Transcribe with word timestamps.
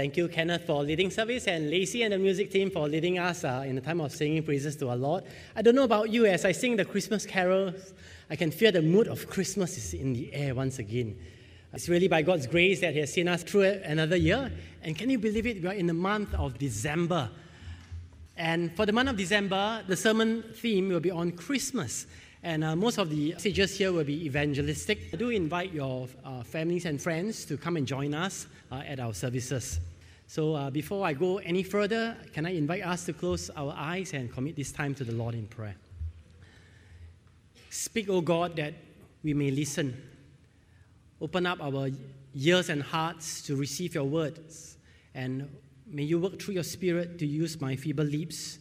Thank 0.00 0.16
you, 0.16 0.28
Kenneth, 0.28 0.64
for 0.64 0.82
leading 0.82 1.10
service, 1.10 1.46
and 1.46 1.68
Lacey 1.68 2.04
and 2.04 2.14
the 2.14 2.18
music 2.18 2.50
team 2.50 2.70
for 2.70 2.88
leading 2.88 3.18
us 3.18 3.44
uh, 3.44 3.64
in 3.66 3.74
the 3.74 3.82
time 3.82 4.00
of 4.00 4.12
singing 4.12 4.42
praises 4.42 4.74
to 4.76 4.88
our 4.88 4.96
Lord. 4.96 5.24
I 5.54 5.60
don't 5.60 5.74
know 5.74 5.84
about 5.84 6.08
you, 6.08 6.24
as 6.24 6.46
I 6.46 6.52
sing 6.52 6.76
the 6.76 6.86
Christmas 6.86 7.26
carols, 7.26 7.92
I 8.30 8.36
can 8.36 8.50
feel 8.50 8.72
the 8.72 8.80
mood 8.80 9.08
of 9.08 9.28
Christmas 9.28 9.76
is 9.76 9.92
in 9.92 10.14
the 10.14 10.32
air 10.32 10.54
once 10.54 10.78
again. 10.78 11.18
It's 11.74 11.86
really 11.86 12.08
by 12.08 12.22
God's 12.22 12.46
grace 12.46 12.80
that 12.80 12.94
He 12.94 13.00
has 13.00 13.12
seen 13.12 13.28
us 13.28 13.42
through 13.42 13.64
another 13.64 14.16
year. 14.16 14.50
And 14.80 14.96
can 14.96 15.10
you 15.10 15.18
believe 15.18 15.44
it? 15.44 15.60
We 15.60 15.68
are 15.68 15.74
in 15.74 15.86
the 15.86 15.92
month 15.92 16.32
of 16.32 16.56
December. 16.56 17.28
And 18.38 18.74
for 18.74 18.86
the 18.86 18.92
month 18.92 19.10
of 19.10 19.18
December, 19.18 19.82
the 19.86 19.98
sermon 19.98 20.44
theme 20.54 20.88
will 20.88 21.00
be 21.00 21.10
on 21.10 21.32
Christmas. 21.32 22.06
And 22.42 22.64
uh, 22.64 22.74
most 22.74 22.96
of 22.96 23.10
the 23.10 23.32
messages 23.32 23.76
here 23.76 23.92
will 23.92 24.04
be 24.04 24.24
evangelistic. 24.24 25.10
I 25.12 25.18
do 25.18 25.28
invite 25.28 25.74
your 25.74 26.08
uh, 26.24 26.42
families 26.42 26.86
and 26.86 26.98
friends 27.02 27.44
to 27.44 27.58
come 27.58 27.76
and 27.76 27.86
join 27.86 28.14
us 28.14 28.46
uh, 28.72 28.76
at 28.76 28.98
our 28.98 29.12
services. 29.12 29.78
So 30.30 30.54
uh, 30.54 30.70
before 30.70 31.04
I 31.04 31.12
go 31.12 31.38
any 31.38 31.64
further, 31.64 32.16
can 32.32 32.46
I 32.46 32.50
invite 32.50 32.86
us 32.86 33.04
to 33.06 33.12
close 33.12 33.50
our 33.50 33.74
eyes 33.76 34.12
and 34.12 34.32
commit 34.32 34.54
this 34.54 34.70
time 34.70 34.94
to 34.94 35.02
the 35.02 35.10
Lord 35.10 35.34
in 35.34 35.48
prayer? 35.48 35.74
Speak, 37.68 38.08
O 38.08 38.20
God, 38.20 38.54
that 38.54 38.74
we 39.24 39.34
may 39.34 39.50
listen. 39.50 40.00
Open 41.20 41.46
up 41.46 41.60
our 41.60 41.88
ears 42.32 42.68
and 42.68 42.80
hearts 42.80 43.42
to 43.42 43.56
receive 43.56 43.96
your 43.96 44.04
words. 44.04 44.76
And 45.16 45.50
may 45.84 46.04
you 46.04 46.20
work 46.20 46.40
through 46.40 46.54
your 46.54 46.62
spirit 46.62 47.18
to 47.18 47.26
use 47.26 47.60
my 47.60 47.74
feeble 47.74 48.04
lips 48.04 48.60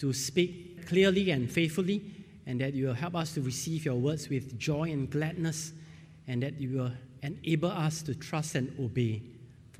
to 0.00 0.12
speak 0.12 0.86
clearly 0.86 1.30
and 1.30 1.50
faithfully 1.50 2.02
and 2.44 2.60
that 2.60 2.74
you 2.74 2.88
will 2.88 2.92
help 2.92 3.14
us 3.14 3.32
to 3.32 3.40
receive 3.40 3.86
your 3.86 3.94
words 3.94 4.28
with 4.28 4.58
joy 4.58 4.90
and 4.90 5.08
gladness, 5.08 5.72
and 6.28 6.42
that 6.42 6.60
you 6.60 6.76
will 6.76 6.92
enable 7.22 7.70
us 7.70 8.02
to 8.02 8.14
trust 8.14 8.54
and 8.54 8.78
obey. 8.78 9.22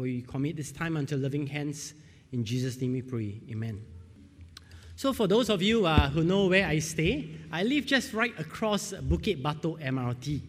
For 0.00 0.04
we 0.04 0.22
commit 0.22 0.56
this 0.56 0.72
time 0.72 0.96
unto 0.96 1.14
loving 1.14 1.46
hands. 1.46 1.92
In 2.32 2.42
Jesus' 2.42 2.80
name 2.80 2.95
we 2.95 3.02
pray. 3.02 3.38
Amen. 3.50 3.84
So, 4.96 5.12
for 5.12 5.26
those 5.26 5.51
of 5.51 5.60
you 5.60 5.84
uh, 5.84 6.09
who 6.09 6.24
know 6.24 6.46
where 6.46 6.66
I 6.66 6.79
stay, 6.79 7.29
I 7.52 7.65
live 7.65 7.84
just 7.84 8.15
right 8.15 8.32
across 8.40 8.95
Bukit 8.95 9.42
Batok 9.42 9.79
MRT. 9.84 10.40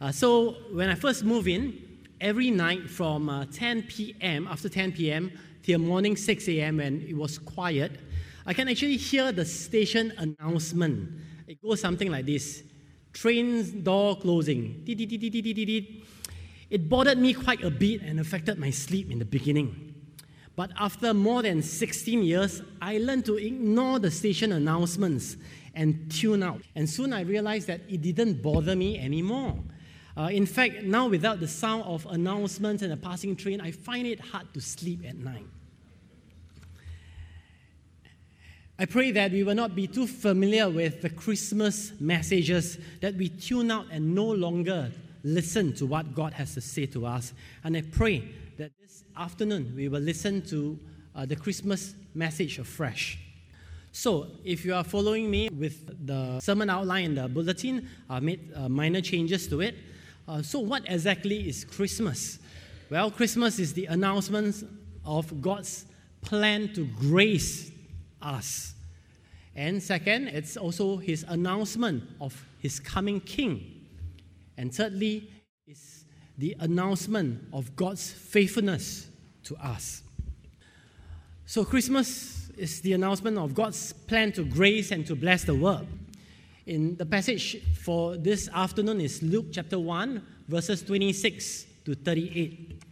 Uh, 0.00 0.12
so, 0.12 0.58
when 0.70 0.90
I 0.90 0.94
first 0.94 1.24
moved 1.24 1.48
in, 1.48 1.76
every 2.20 2.52
night 2.52 2.88
from 2.88 3.28
uh, 3.28 3.46
10 3.52 3.82
p.m., 3.82 4.46
after 4.46 4.68
10 4.68 4.92
p.m., 4.92 5.32
till 5.64 5.80
morning 5.80 6.14
6 6.16 6.48
a.m., 6.48 6.76
when 6.76 7.00
it 7.00 7.16
was 7.16 7.36
quiet, 7.36 7.98
I 8.46 8.54
can 8.54 8.68
actually 8.68 8.96
hear 8.96 9.32
the 9.32 9.44
station 9.44 10.12
announcement 10.18 11.18
it 11.48 11.60
goes 11.60 11.80
something 11.80 12.12
like 12.12 12.26
this 12.26 12.62
train 13.12 13.82
door 13.82 14.16
closing. 14.18 14.84
It 16.70 16.88
bothered 16.88 17.18
me 17.18 17.32
quite 17.32 17.64
a 17.64 17.70
bit 17.70 18.02
and 18.02 18.20
affected 18.20 18.58
my 18.58 18.70
sleep 18.70 19.10
in 19.10 19.18
the 19.18 19.24
beginning. 19.24 19.94
But 20.54 20.70
after 20.76 21.14
more 21.14 21.42
than 21.42 21.62
16 21.62 22.22
years, 22.22 22.62
I 22.82 22.98
learned 22.98 23.24
to 23.26 23.36
ignore 23.36 23.98
the 24.00 24.10
station 24.10 24.52
announcements 24.52 25.36
and 25.74 26.10
tune 26.10 26.42
out. 26.42 26.62
And 26.74 26.90
soon 26.90 27.12
I 27.12 27.20
realized 27.20 27.68
that 27.68 27.82
it 27.88 28.02
didn't 28.02 28.42
bother 28.42 28.74
me 28.74 28.98
anymore. 28.98 29.56
Uh, 30.16 30.30
in 30.32 30.46
fact, 30.46 30.82
now 30.82 31.06
without 31.06 31.38
the 31.38 31.46
sound 31.46 31.84
of 31.84 32.04
announcements 32.06 32.82
and 32.82 32.92
a 32.92 32.96
passing 32.96 33.36
train, 33.36 33.60
I 33.60 33.70
find 33.70 34.06
it 34.06 34.18
hard 34.18 34.52
to 34.54 34.60
sleep 34.60 35.04
at 35.06 35.16
night. 35.16 35.46
I 38.80 38.84
pray 38.84 39.12
that 39.12 39.30
we 39.30 39.44
will 39.44 39.54
not 39.54 39.74
be 39.74 39.86
too 39.86 40.06
familiar 40.06 40.68
with 40.68 41.02
the 41.02 41.10
Christmas 41.10 41.92
messages, 42.00 42.78
that 43.00 43.14
we 43.14 43.28
tune 43.28 43.70
out 43.70 43.86
and 43.90 44.14
no 44.14 44.24
longer 44.24 44.90
listen 45.22 45.72
to 45.74 45.86
what 45.86 46.14
God 46.14 46.32
has 46.34 46.54
to 46.54 46.60
say 46.60 46.86
to 46.86 47.06
us. 47.06 47.32
And 47.64 47.76
I 47.76 47.82
pray 47.82 48.28
that 48.56 48.72
this 48.80 49.04
afternoon 49.16 49.72
we 49.76 49.88
will 49.88 50.00
listen 50.00 50.42
to 50.46 50.78
uh, 51.14 51.26
the 51.26 51.36
Christmas 51.36 51.94
message 52.14 52.58
afresh. 52.58 53.18
So, 53.90 54.28
if 54.44 54.64
you 54.64 54.74
are 54.74 54.84
following 54.84 55.30
me 55.30 55.48
with 55.48 56.06
the 56.06 56.38
sermon 56.40 56.70
outline 56.70 57.04
in 57.06 57.14
the 57.14 57.26
bulletin, 57.26 57.88
I 58.08 58.20
made 58.20 58.52
uh, 58.54 58.68
minor 58.68 59.00
changes 59.00 59.48
to 59.48 59.60
it. 59.60 59.74
Uh, 60.28 60.42
so, 60.42 60.60
what 60.60 60.82
exactly 60.86 61.48
is 61.48 61.64
Christmas? 61.64 62.38
Well, 62.90 63.10
Christmas 63.10 63.58
is 63.58 63.72
the 63.72 63.86
announcement 63.86 64.62
of 65.04 65.40
God's 65.40 65.86
plan 66.20 66.72
to 66.74 66.84
grace 66.84 67.70
us. 68.20 68.74
And 69.56 69.82
second, 69.82 70.28
it's 70.28 70.56
also 70.56 70.98
his 70.98 71.24
announcement 71.26 72.04
of 72.20 72.46
his 72.60 72.78
coming 72.78 73.20
king. 73.20 73.77
And 74.58 74.74
thirdly, 74.74 75.30
is 75.66 76.04
the 76.36 76.54
announcement 76.60 77.48
of 77.54 77.74
God's 77.74 78.10
faithfulness 78.10 79.08
to 79.44 79.56
us. 79.56 80.02
So, 81.46 81.64
Christmas 81.64 82.50
is 82.58 82.80
the 82.82 82.92
announcement 82.92 83.38
of 83.38 83.54
God's 83.54 83.92
plan 83.92 84.32
to 84.32 84.44
grace 84.44 84.90
and 84.90 85.06
to 85.06 85.14
bless 85.14 85.44
the 85.44 85.54
world. 85.54 85.86
In 86.66 86.96
the 86.96 87.06
passage 87.06 87.62
for 87.82 88.16
this 88.16 88.50
afternoon 88.52 89.00
is 89.00 89.22
Luke 89.22 89.46
chapter 89.52 89.78
1, 89.78 90.22
verses 90.48 90.82
26 90.82 91.64
to 91.86 91.94
38. 91.94 92.82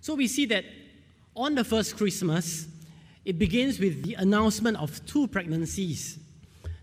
So 0.00 0.14
we 0.14 0.26
see 0.28 0.46
that 0.46 0.64
on 1.36 1.54
the 1.54 1.64
first 1.64 1.96
Christmas, 1.96 2.66
it 3.24 3.38
begins 3.38 3.78
with 3.78 4.02
the 4.02 4.14
announcement 4.14 4.78
of 4.78 5.04
two 5.04 5.28
pregnancies. 5.28 6.18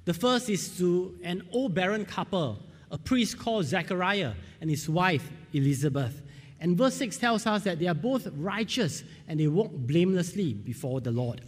The 0.04 0.14
first 0.14 0.50
is 0.50 0.78
to 0.78 1.18
an 1.24 1.48
old 1.52 1.74
barren 1.74 2.06
couple, 2.06 2.60
a 2.96 2.98
priest 2.98 3.38
called 3.38 3.66
Zechariah 3.66 4.32
and 4.62 4.70
his 4.70 4.88
wife 4.88 5.30
Elizabeth. 5.52 6.22
And 6.62 6.78
verse 6.78 6.96
6 6.96 7.18
tells 7.18 7.46
us 7.46 7.66
that 7.66 7.78
they 7.78 7.88
are 7.88 7.94
both 7.94 8.26
righteous 8.38 9.04
and 9.28 9.38
they 9.38 9.48
walk 9.48 9.72
blamelessly 9.74 10.54
before 10.54 11.02
the 11.02 11.12
Lord. 11.12 11.42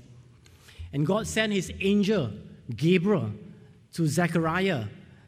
And 0.92 1.06
God 1.06 1.26
sent 1.26 1.54
his 1.54 1.72
angel, 1.80 2.32
Gabriel, 2.76 3.32
to 3.94 4.08
Zechariah 4.08 4.84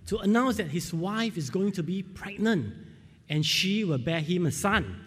to 0.07 0.17
announce 0.17 0.57
that 0.57 0.67
his 0.67 0.93
wife 0.93 1.37
is 1.37 1.49
going 1.49 1.71
to 1.71 1.83
be 1.83 2.03
pregnant 2.03 2.73
and 3.29 3.45
she 3.45 3.85
will 3.85 3.97
bear 3.97 4.19
him 4.19 4.45
a 4.45 4.51
son. 4.51 4.99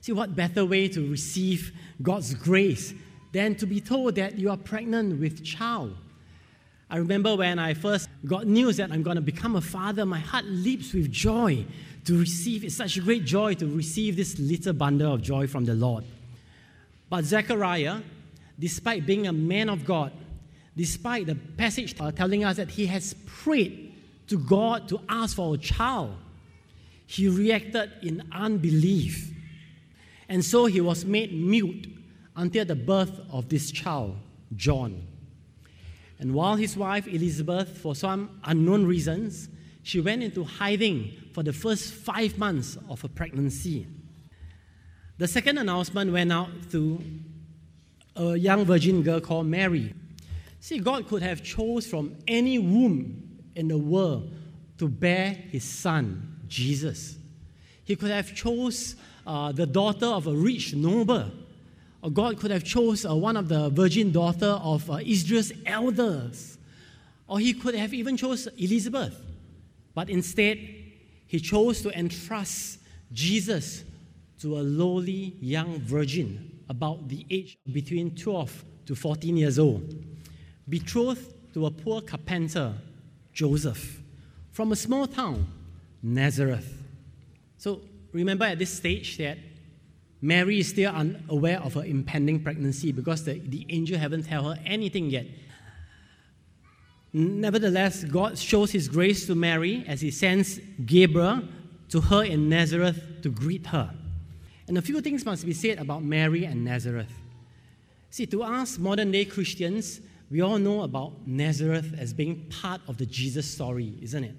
See, 0.00 0.12
what 0.12 0.34
better 0.34 0.64
way 0.64 0.88
to 0.88 1.10
receive 1.10 1.70
God's 2.00 2.32
grace 2.32 2.94
than 3.32 3.56
to 3.56 3.66
be 3.66 3.82
told 3.82 4.14
that 4.14 4.38
you 4.38 4.48
are 4.48 4.56
pregnant 4.56 5.20
with 5.20 5.44
child. 5.44 5.98
I 6.88 6.98
remember 6.98 7.34
when 7.34 7.58
I 7.58 7.74
first 7.74 8.08
got 8.24 8.46
news 8.46 8.76
that 8.76 8.92
I'm 8.92 9.02
going 9.02 9.16
to 9.16 9.22
become 9.22 9.56
a 9.56 9.60
father, 9.60 10.06
my 10.06 10.20
heart 10.20 10.44
leaps 10.44 10.92
with 10.92 11.10
joy 11.10 11.64
to 12.04 12.18
receive. 12.18 12.62
It's 12.62 12.76
such 12.76 12.96
a 12.96 13.00
great 13.00 13.24
joy 13.24 13.54
to 13.54 13.66
receive 13.66 14.16
this 14.16 14.38
little 14.38 14.72
bundle 14.72 15.14
of 15.14 15.22
joy 15.22 15.48
from 15.48 15.64
the 15.64 15.74
Lord. 15.74 16.04
But 17.10 17.24
Zechariah, 17.24 18.00
despite 18.58 19.04
being 19.04 19.26
a 19.26 19.32
man 19.32 19.68
of 19.68 19.84
God, 19.84 20.12
despite 20.76 21.26
the 21.26 21.34
passage 21.34 21.94
uh, 21.98 22.12
telling 22.12 22.44
us 22.44 22.56
that 22.56 22.70
he 22.70 22.86
has 22.86 23.14
prayed 23.26 23.92
to 24.28 24.38
God 24.38 24.88
to 24.88 25.00
ask 25.08 25.36
for 25.36 25.54
a 25.54 25.58
child, 25.58 26.14
he 27.06 27.28
reacted 27.28 27.90
in 28.02 28.22
unbelief. 28.30 29.32
And 30.28 30.44
so 30.44 30.66
he 30.66 30.80
was 30.80 31.04
made 31.04 31.32
mute 31.32 31.88
until 32.36 32.64
the 32.64 32.74
birth 32.76 33.20
of 33.30 33.48
this 33.48 33.70
child, 33.72 34.16
John. 34.54 35.02
And 36.18 36.34
while 36.34 36.56
his 36.56 36.76
wife 36.76 37.06
Elizabeth, 37.06 37.78
for 37.78 37.94
some 37.94 38.40
unknown 38.44 38.86
reasons, 38.86 39.48
she 39.82 40.00
went 40.00 40.22
into 40.22 40.44
hiding 40.44 41.12
for 41.32 41.42
the 41.42 41.52
first 41.52 41.92
five 41.92 42.38
months 42.38 42.78
of 42.88 43.02
her 43.02 43.08
pregnancy. 43.08 43.86
The 45.18 45.28
second 45.28 45.58
announcement 45.58 46.12
went 46.12 46.32
out 46.32 46.50
to 46.72 47.02
a 48.16 48.36
young 48.36 48.64
virgin 48.64 49.02
girl 49.02 49.20
called 49.20 49.46
Mary. 49.46 49.94
See, 50.60 50.78
God 50.78 51.06
could 51.06 51.22
have 51.22 51.42
chose 51.42 51.86
from 51.86 52.16
any 52.26 52.58
womb 52.58 53.40
in 53.54 53.68
the 53.68 53.78
world 53.78 54.32
to 54.78 54.88
bear 54.88 55.30
his 55.30 55.64
son, 55.64 56.40
Jesus. 56.48 57.16
He 57.84 57.96
could 57.96 58.10
have 58.10 58.34
chose 58.34 58.96
uh, 59.26 59.52
the 59.52 59.66
daughter 59.66 60.06
of 60.06 60.26
a 60.26 60.32
rich 60.32 60.74
noble 60.74 61.30
God 62.10 62.38
could 62.38 62.50
have 62.50 62.64
chose 62.64 63.04
uh, 63.04 63.14
one 63.14 63.36
of 63.36 63.48
the 63.48 63.70
virgin 63.70 64.12
daughter 64.12 64.58
of 64.62 64.88
uh, 64.90 64.98
Israel's 65.04 65.52
elders. 65.64 66.58
Or 67.28 67.38
he 67.38 67.52
could 67.52 67.74
have 67.74 67.92
even 67.92 68.16
chose 68.16 68.46
Elizabeth. 68.58 69.20
But 69.94 70.10
instead, 70.10 70.58
he 71.26 71.40
chose 71.40 71.82
to 71.82 71.98
entrust 71.98 72.78
Jesus 73.12 73.84
to 74.40 74.58
a 74.58 74.62
lowly 74.62 75.36
young 75.40 75.80
virgin 75.80 76.60
about 76.68 77.08
the 77.08 77.24
age 77.30 77.58
between 77.72 78.14
12 78.14 78.64
to 78.86 78.94
14 78.94 79.36
years 79.36 79.58
old, 79.58 79.94
betrothed 80.68 81.32
to 81.54 81.66
a 81.66 81.70
poor 81.70 82.00
carpenter, 82.00 82.74
Joseph, 83.32 84.00
from 84.52 84.72
a 84.72 84.76
small 84.76 85.06
town, 85.06 85.46
Nazareth. 86.02 86.82
So 87.58 87.80
remember 88.12 88.44
at 88.44 88.58
this 88.58 88.72
stage 88.72 89.16
that 89.18 89.38
Mary 90.22 90.60
is 90.60 90.68
still 90.68 90.92
unaware 90.92 91.60
of 91.60 91.74
her 91.74 91.84
impending 91.84 92.42
pregnancy 92.42 92.92
because 92.92 93.24
the, 93.24 93.38
the 93.38 93.66
angel 93.68 93.98
haven't 93.98 94.28
told 94.28 94.56
her 94.56 94.62
anything 94.64 95.10
yet. 95.10 95.26
Nevertheless, 97.12 98.04
God 98.04 98.38
shows 98.38 98.70
his 98.70 98.88
grace 98.88 99.26
to 99.26 99.34
Mary 99.34 99.84
as 99.86 100.00
he 100.00 100.10
sends 100.10 100.60
Gabriel 100.84 101.42
to 101.90 102.00
her 102.00 102.24
in 102.24 102.48
Nazareth 102.48 103.22
to 103.22 103.30
greet 103.30 103.66
her. 103.68 103.90
And 104.68 104.76
a 104.76 104.82
few 104.82 105.00
things 105.00 105.24
must 105.24 105.46
be 105.46 105.52
said 105.52 105.78
about 105.78 106.02
Mary 106.02 106.44
and 106.44 106.64
Nazareth. 106.64 107.12
See, 108.10 108.26
to 108.26 108.42
us 108.42 108.78
modern 108.78 109.12
day 109.12 109.24
Christians, 109.24 110.00
we 110.30 110.40
all 110.40 110.58
know 110.58 110.82
about 110.82 111.26
Nazareth 111.26 111.94
as 111.98 112.12
being 112.12 112.46
part 112.50 112.80
of 112.88 112.96
the 112.96 113.06
Jesus 113.06 113.48
story, 113.48 113.94
isn't 114.02 114.24
it? 114.24 114.34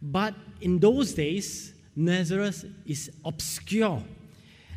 But 0.00 0.34
in 0.60 0.78
those 0.78 1.14
days, 1.14 1.74
Nazareth 1.96 2.64
is 2.86 3.10
obscure. 3.24 4.02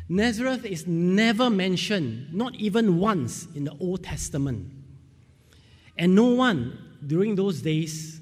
Nazareth 0.08 0.64
is 0.64 0.86
never 0.86 1.50
mentioned, 1.50 2.32
not 2.32 2.54
even 2.54 2.98
once 2.98 3.46
in 3.54 3.64
the 3.64 3.76
Old 3.78 4.02
Testament. 4.02 4.70
And 5.96 6.14
no 6.14 6.28
one 6.28 6.78
during 7.06 7.34
those 7.34 7.60
days 7.60 8.20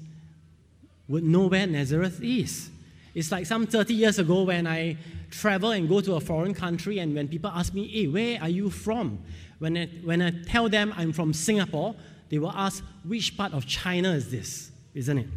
would 1.07 1.23
know 1.23 1.47
where 1.47 1.65
Nazareth 1.65 2.21
is. 2.21 2.69
It's 3.15 3.31
like 3.31 3.45
some 3.45 3.65
30 3.65 3.93
years 3.93 4.19
ago 4.19 4.43
when 4.43 4.67
I 4.67 4.97
travel 5.31 5.71
and 5.71 5.87
go 5.87 6.01
to 6.01 6.15
a 6.15 6.19
foreign 6.19 6.53
country, 6.53 6.99
and 6.99 7.15
when 7.15 7.27
people 7.27 7.49
ask 7.53 7.73
me, 7.73 7.87
hey, 7.87 8.07
where 8.07 8.41
are 8.41 8.49
you 8.49 8.69
from? 8.69 9.19
When 9.59 9.77
I, 9.77 9.85
when 10.03 10.21
I 10.21 10.31
tell 10.45 10.67
them 10.69 10.93
I'm 10.95 11.13
from 11.13 11.33
Singapore, 11.33 11.95
they 12.29 12.37
will 12.37 12.51
ask, 12.51 12.83
which 13.05 13.37
part 13.37 13.53
of 13.53 13.65
China 13.65 14.11
is 14.11 14.29
this? 14.29 14.71
Isn't 14.93 15.17
it? 15.19 15.27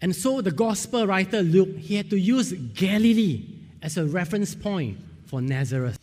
And 0.00 0.16
so 0.16 0.40
the 0.40 0.50
gospel 0.50 1.06
writer 1.06 1.42
Luke, 1.42 1.76
he 1.76 1.96
had 1.96 2.08
to 2.10 2.18
use 2.18 2.52
Galilee 2.52 3.59
as 3.82 3.96
a 3.96 4.04
reference 4.06 4.54
point 4.54 4.98
for 5.26 5.40
Nazareth. 5.40 5.98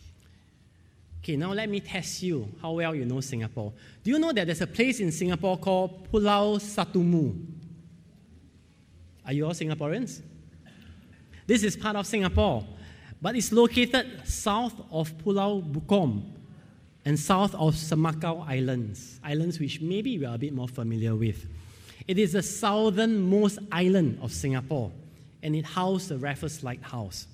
Okay, 1.22 1.36
now 1.36 1.52
let 1.52 1.68
me 1.68 1.80
test 1.80 2.22
you 2.22 2.48
how 2.62 2.72
well 2.72 2.94
you 2.94 3.04
know 3.04 3.20
Singapore. 3.20 3.72
Do 4.02 4.10
you 4.10 4.18
know 4.18 4.32
that 4.32 4.46
there's 4.46 4.62
a 4.62 4.66
place 4.66 5.00
in 5.00 5.12
Singapore 5.12 5.58
called 5.58 6.10
Pulau 6.10 6.58
Satumu? 6.58 7.44
Are 9.26 9.32
you 9.32 9.44
all 9.44 9.52
Singaporeans? 9.52 10.22
This 11.46 11.62
is 11.62 11.76
part 11.76 11.96
of 11.96 12.06
Singapore, 12.06 12.64
but 13.20 13.36
it's 13.36 13.52
located 13.52 14.06
south 14.24 14.74
of 14.90 15.16
Pulau 15.18 15.62
Bukom 15.62 16.22
and 17.04 17.18
south 17.18 17.54
of 17.54 17.74
Semakau 17.74 18.46
Islands, 18.48 19.20
islands 19.24 19.58
which 19.58 19.80
maybe 19.80 20.18
we 20.18 20.24
are 20.24 20.34
a 20.34 20.38
bit 20.38 20.52
more 20.52 20.68
familiar 20.68 21.14
with. 21.14 21.46
It 22.06 22.18
is 22.18 22.32
the 22.32 22.42
southernmost 22.42 23.58
island 23.70 24.18
of 24.22 24.32
Singapore, 24.32 24.90
and 25.42 25.54
it 25.54 25.64
housed 25.64 26.08
the 26.08 26.18
Raffles 26.18 26.62
Lighthouse. 26.62 27.26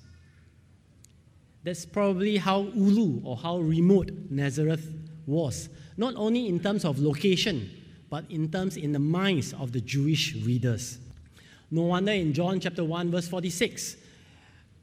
That's 1.65 1.83
probably 1.83 2.37
how 2.37 2.67
Ulu 2.75 3.21
or 3.23 3.35
how 3.35 3.57
remote 3.57 4.11
Nazareth 4.29 4.87
was, 5.25 5.67
not 5.97 6.13
only 6.15 6.47
in 6.47 6.59
terms 6.59 6.85
of 6.85 6.99
location, 6.99 7.71
but 8.07 8.23
in 8.29 8.51
terms 8.51 8.77
in 8.77 8.91
the 8.91 8.99
minds 8.99 9.51
of 9.53 9.71
the 9.71 9.81
Jewish 9.81 10.35
readers. 10.35 10.99
No 11.71 11.81
wonder 11.81 12.11
in 12.11 12.33
John 12.33 12.59
chapter 12.59 12.83
1, 12.83 13.09
verse 13.09 13.27
46, 13.27 13.97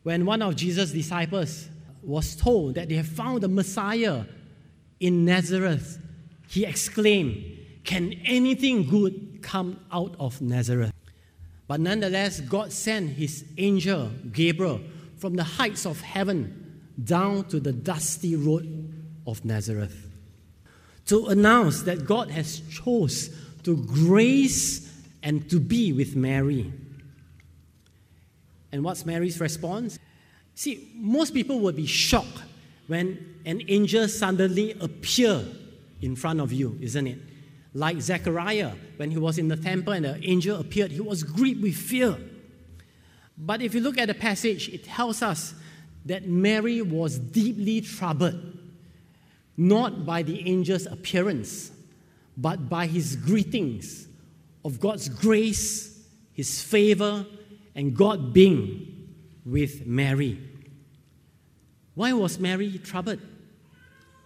when 0.03 0.27
one 0.27 0.43
of 0.43 0.57
Jesus' 0.57 0.91
disciples 0.91 1.69
was 2.03 2.35
told 2.35 2.75
that 2.75 2.89
they 2.89 2.97
have 2.97 3.07
found 3.07 3.43
the 3.43 3.49
Messiah 3.49 4.25
in 4.99 5.25
Nazareth, 5.25 6.01
he 6.49 6.67
exclaimed, 6.67 7.45
Can 7.85 8.15
anything 8.25 8.89
good 8.89 9.39
come 9.41 9.79
out 9.93 10.17
of 10.19 10.43
Nazareth? 10.43 10.93
But 11.69 11.79
nonetheless, 11.79 12.41
God 12.41 12.73
sent 12.73 13.11
his 13.11 13.45
angel, 13.57 14.11
Gabriel, 14.33 14.81
from 15.17 15.37
the 15.37 15.45
heights 15.45 15.87
of 15.87 16.01
heaven 16.01 16.59
down 17.03 17.45
to 17.45 17.61
the 17.61 17.73
dusty 17.73 18.37
road 18.37 18.93
of 19.27 19.45
Nazareth 19.45 20.09
to 21.07 21.27
announce 21.27 21.83
that 21.83 22.07
God 22.07 22.31
has 22.31 22.61
chose 22.71 23.35
to 23.65 23.77
grace 23.85 24.89
and 25.23 25.49
to 25.51 25.61
be 25.61 25.93
with 25.93 26.17
Mary. 26.17 26.73
And 28.73 28.83
what's 28.83 29.05
Mary's 29.05 29.41
response? 29.41 29.99
See, 30.55 30.91
most 30.95 31.35
people 31.35 31.61
would 31.61 31.77
be 31.77 31.87
shocked 31.87 32.43
when 32.87 33.37
an 33.45 33.63
angel 33.69 34.09
suddenly 34.09 34.73
appear 34.81 35.45
in 36.01 36.17
front 36.17 36.41
of 36.41 36.53
you, 36.53 36.79
isn't 36.81 37.07
it? 37.07 37.19
Like 37.75 38.01
Zechariah, 38.01 38.73
when 38.97 39.11
he 39.11 39.19
was 39.19 39.39
in 39.39 39.49
the 39.49 39.57
temple 39.57 39.95
and 39.95 40.05
the 40.05 40.29
angel 40.29 40.61
appeared, 40.61 40.91
he 40.91 41.01
was 41.01 41.23
gripped 41.23 41.63
with 41.63 41.75
fear. 41.75 42.17
But 43.39 43.63
if 43.63 43.75
you 43.75 43.81
look 43.81 43.99
at 43.99 44.09
the 44.09 44.15
passage, 44.15 44.69
it 44.69 44.85
tells 44.85 45.23
us 45.23 45.55
that 46.07 46.27
Mary 46.27 46.83
was 46.83 47.19
deeply 47.19 47.81
troubled, 47.81 48.59
not 49.57 50.05
by 50.05 50.23
the 50.23 50.49
angel's 50.51 50.87
appearance, 50.87 51.71
but 52.37 52.69
by 52.69 52.87
his 52.87 53.17
greetings 53.17 54.09
of 54.65 54.81
God's 54.81 55.09
grace, 55.09 56.01
his 56.33 56.63
favor, 56.63 57.27
and 57.75 57.97
God 57.97 58.33
being 58.33 59.09
with 59.45 59.87
Mary. 59.87 60.39
Why 61.95 62.13
was 62.13 62.39
Mary 62.39 62.79
troubled? 62.79 63.21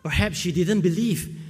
Perhaps 0.02 0.37
she 0.37 0.52
didn't 0.52 0.82
believe 0.82 1.40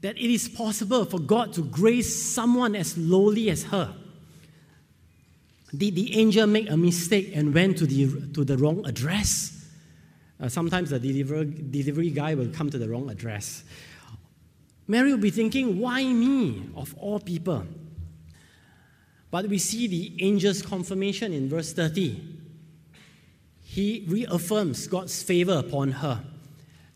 that 0.00 0.18
it 0.18 0.30
is 0.30 0.48
possible 0.48 1.04
for 1.04 1.18
God 1.18 1.52
to 1.54 1.62
grace 1.62 2.34
someone 2.34 2.74
as 2.74 2.98
lowly 2.98 3.50
as 3.50 3.62
her. 3.64 3.94
Did 5.76 5.94
the 5.94 6.18
angel 6.18 6.46
make 6.46 6.70
a 6.70 6.76
mistake 6.76 7.32
and 7.34 7.54
went 7.54 7.78
to 7.78 7.86
the, 7.86 8.32
to 8.34 8.44
the 8.44 8.56
wrong 8.58 8.86
address? 8.86 9.53
Uh, 10.40 10.48
sometimes 10.48 10.90
the 10.90 10.98
deliver, 10.98 11.44
delivery 11.44 12.10
guy 12.10 12.34
will 12.34 12.48
come 12.48 12.70
to 12.70 12.78
the 12.78 12.88
wrong 12.88 13.10
address. 13.10 13.64
Mary 14.86 15.10
will 15.10 15.20
be 15.20 15.30
thinking, 15.30 15.78
why 15.78 16.04
me, 16.04 16.68
of 16.76 16.94
all 16.98 17.18
people? 17.18 17.64
But 19.30 19.48
we 19.48 19.58
see 19.58 19.86
the 19.86 20.26
angel's 20.28 20.62
confirmation 20.62 21.32
in 21.32 21.48
verse 21.48 21.72
30. 21.72 22.22
He 23.62 24.04
reaffirms 24.08 24.86
God's 24.86 25.22
favor 25.22 25.54
upon 25.54 25.92
her. 25.92 26.22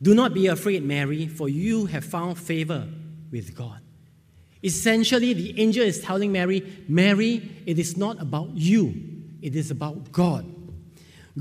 Do 0.01 0.15
not 0.15 0.35
be 0.35 0.47
afraid, 0.47 0.85
Mary, 0.85 1.27
for 1.27 1.49
you 1.49 1.87
have 1.87 2.05
found 2.05 2.39
favor 2.39 2.87
with 3.33 3.57
God. 3.57 3.81
Essentially, 4.63 5.33
the 5.33 5.61
angel 5.61 5.85
is 5.85 6.01
telling 6.01 6.31
Mary, 6.31 6.85
Mary, 6.89 7.51
it 7.67 7.79
is 7.79 7.97
not 7.97 8.21
about 8.21 8.51
you, 8.55 8.95
it 9.43 9.57
is 9.57 9.71
about 9.71 10.13
God. 10.13 10.47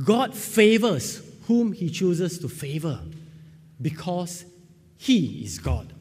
God 0.04 0.36
favors 0.36 1.22
whom 1.48 1.72
he 1.72 1.90
chooses 1.90 2.38
to 2.40 2.50
favor 2.50 3.00
because 3.82 4.46
he 4.98 5.44
is 5.46 5.60
God. 5.60 5.94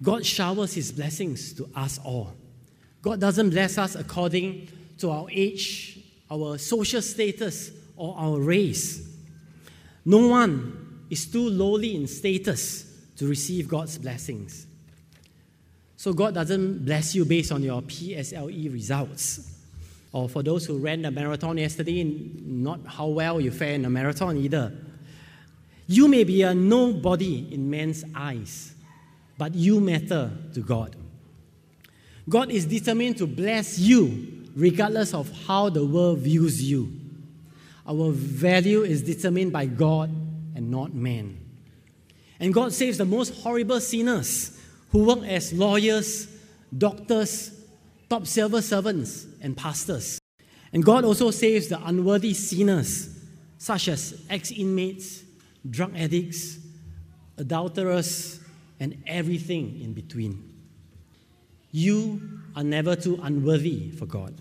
God 0.00 0.24
showers 0.24 0.74
his 0.74 0.92
blessings 0.92 1.52
to 1.54 1.68
us 1.74 1.98
all. 2.04 2.32
God 3.02 3.20
doesn't 3.20 3.50
bless 3.50 3.76
us 3.76 3.96
according 3.96 4.68
to 4.98 5.10
our 5.10 5.26
age, 5.30 5.98
our 6.30 6.56
social 6.58 7.02
status, 7.02 7.72
or 7.96 8.14
our 8.16 8.38
race. 8.38 9.04
No 10.04 10.28
one 10.28 11.06
is 11.10 11.26
too 11.26 11.48
lowly 11.48 11.96
in 11.96 12.06
status 12.06 12.84
to 13.16 13.26
receive 13.26 13.66
God's 13.66 13.98
blessings. 13.98 14.66
So 15.96 16.12
God 16.12 16.34
doesn't 16.34 16.84
bless 16.84 17.16
you 17.16 17.24
based 17.24 17.50
on 17.50 17.64
your 17.64 17.82
PSLE 17.82 18.72
results. 18.72 19.57
Or 20.12 20.28
for 20.28 20.42
those 20.42 20.64
who 20.64 20.78
ran 20.78 21.02
the 21.02 21.10
marathon 21.10 21.58
yesterday, 21.58 22.02
not 22.04 22.80
how 22.86 23.08
well 23.08 23.40
you 23.40 23.50
fare 23.50 23.74
in 23.74 23.82
the 23.82 23.90
marathon 23.90 24.36
either. 24.38 24.72
You 25.86 26.08
may 26.08 26.24
be 26.24 26.42
a 26.42 26.54
nobody 26.54 27.52
in 27.52 27.68
man's 27.70 28.04
eyes, 28.14 28.74
but 29.36 29.54
you 29.54 29.80
matter 29.80 30.30
to 30.54 30.60
God. 30.60 30.96
God 32.28 32.50
is 32.50 32.66
determined 32.66 33.16
to 33.18 33.26
bless 33.26 33.78
you 33.78 34.48
regardless 34.54 35.14
of 35.14 35.30
how 35.46 35.68
the 35.68 35.84
world 35.84 36.18
views 36.18 36.62
you. 36.62 36.92
Our 37.86 38.10
value 38.10 38.82
is 38.82 39.02
determined 39.02 39.52
by 39.52 39.66
God 39.66 40.10
and 40.54 40.70
not 40.70 40.92
man. 40.92 41.38
And 42.40 42.52
God 42.52 42.72
saves 42.72 42.98
the 42.98 43.04
most 43.04 43.34
horrible 43.42 43.80
sinners 43.80 44.60
who 44.90 45.04
work 45.04 45.22
as 45.22 45.52
lawyers, 45.52 46.28
doctors, 46.76 47.50
top 48.10 48.26
civil 48.26 48.60
servants, 48.60 49.26
and 49.40 49.56
pastors. 49.56 50.18
And 50.72 50.84
God 50.84 51.04
also 51.04 51.30
saves 51.30 51.68
the 51.68 51.84
unworthy 51.84 52.34
sinners, 52.34 53.16
such 53.58 53.88
as 53.88 54.22
ex 54.28 54.50
inmates, 54.50 55.22
drug 55.68 55.96
addicts, 55.96 56.58
adulterers, 57.36 58.40
and 58.80 59.02
everything 59.06 59.80
in 59.80 59.92
between. 59.92 60.44
You 61.70 62.40
are 62.56 62.64
never 62.64 62.96
too 62.96 63.18
unworthy 63.22 63.90
for 63.90 64.06
God. 64.06 64.34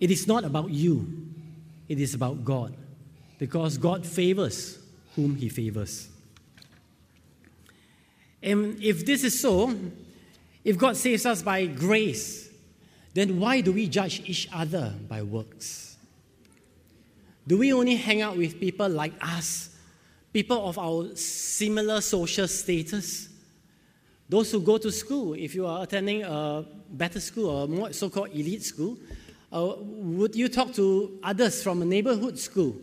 It 0.00 0.10
is 0.10 0.26
not 0.26 0.44
about 0.44 0.70
you, 0.70 1.26
it 1.88 1.98
is 1.98 2.14
about 2.14 2.44
God, 2.44 2.76
because 3.38 3.78
God 3.78 4.06
favors 4.06 4.78
whom 5.16 5.34
He 5.36 5.48
favors. 5.48 6.08
And 8.42 8.80
if 8.82 9.04
this 9.04 9.24
is 9.24 9.40
so, 9.40 9.74
if 10.64 10.78
God 10.78 10.96
saves 10.96 11.26
us 11.26 11.42
by 11.42 11.66
grace, 11.66 12.47
then 13.18 13.40
why 13.40 13.60
do 13.60 13.72
we 13.72 13.88
judge 13.88 14.22
each 14.26 14.48
other 14.52 14.94
by 15.08 15.22
works? 15.22 15.96
Do 17.46 17.58
we 17.58 17.72
only 17.72 17.96
hang 17.96 18.20
out 18.20 18.36
with 18.36 18.60
people 18.60 18.88
like 18.88 19.14
us, 19.20 19.74
people 20.32 20.68
of 20.68 20.78
our 20.78 21.16
similar 21.16 22.00
social 22.00 22.46
status? 22.46 23.28
Those 24.28 24.52
who 24.52 24.60
go 24.60 24.76
to 24.76 24.92
school, 24.92 25.32
if 25.34 25.54
you 25.54 25.66
are 25.66 25.82
attending 25.82 26.22
a 26.22 26.64
better 26.90 27.20
school 27.20 27.46
or 27.48 27.66
more 27.66 27.92
so 27.92 28.10
called 28.10 28.28
elite 28.30 28.62
school, 28.62 28.98
uh, 29.50 29.74
would 29.78 30.36
you 30.36 30.48
talk 30.48 30.74
to 30.74 31.18
others 31.22 31.62
from 31.62 31.80
a 31.80 31.84
neighborhood 31.86 32.38
school 32.38 32.76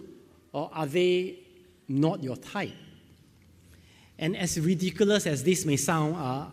Or 0.56 0.72
are 0.74 0.86
they 0.86 1.39
not 1.89 2.24
your 2.24 2.38
type? 2.38 2.72
And 4.18 4.38
as 4.38 4.58
ridiculous 4.58 5.27
as 5.27 5.44
this 5.44 5.65
may 5.65 5.75
sound, 5.75 6.15
uh, 6.15 6.46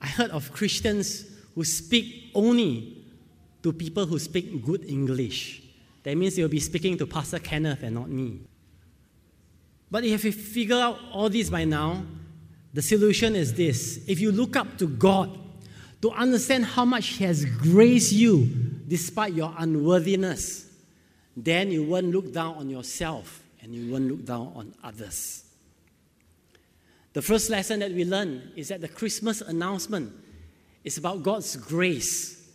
I 0.00 0.06
heard 0.06 0.32
of 0.32 0.50
Christians 0.52 1.26
who 1.54 1.62
speak 1.62 2.19
only 2.34 3.04
to 3.62 3.72
people 3.72 4.06
who 4.06 4.18
speak 4.18 4.64
good 4.64 4.84
English. 4.84 5.62
That 6.02 6.16
means 6.16 6.38
you'll 6.38 6.48
be 6.48 6.60
speaking 6.60 6.96
to 6.98 7.06
Pastor 7.06 7.38
Kenneth 7.38 7.82
and 7.82 7.94
not 7.94 8.08
me. 8.08 8.40
But 9.90 10.04
if 10.04 10.24
you 10.24 10.32
figure 10.32 10.76
out 10.76 10.98
all 11.12 11.28
this 11.28 11.50
by 11.50 11.64
now, 11.64 12.04
the 12.72 12.82
solution 12.82 13.34
is 13.34 13.54
this. 13.54 14.04
If 14.06 14.20
you 14.20 14.32
look 14.32 14.56
up 14.56 14.78
to 14.78 14.86
God 14.86 15.36
to 16.02 16.10
understand 16.12 16.64
how 16.64 16.84
much 16.84 17.08
He 17.08 17.24
has 17.24 17.44
graced 17.44 18.12
you 18.12 18.46
despite 18.86 19.34
your 19.34 19.52
unworthiness, 19.58 20.66
then 21.36 21.70
you 21.70 21.82
won't 21.84 22.06
look 22.06 22.32
down 22.32 22.54
on 22.54 22.70
yourself 22.70 23.42
and 23.62 23.74
you 23.74 23.92
won't 23.92 24.08
look 24.08 24.24
down 24.24 24.52
on 24.54 24.74
others. 24.82 25.44
The 27.12 27.22
first 27.22 27.50
lesson 27.50 27.80
that 27.80 27.90
we 27.90 28.04
learn 28.04 28.52
is 28.54 28.68
that 28.68 28.80
the 28.80 28.88
Christmas 28.88 29.40
announcement 29.40 30.12
is 30.84 30.98
about 30.98 31.22
God's 31.22 31.56
grace, 31.56 32.48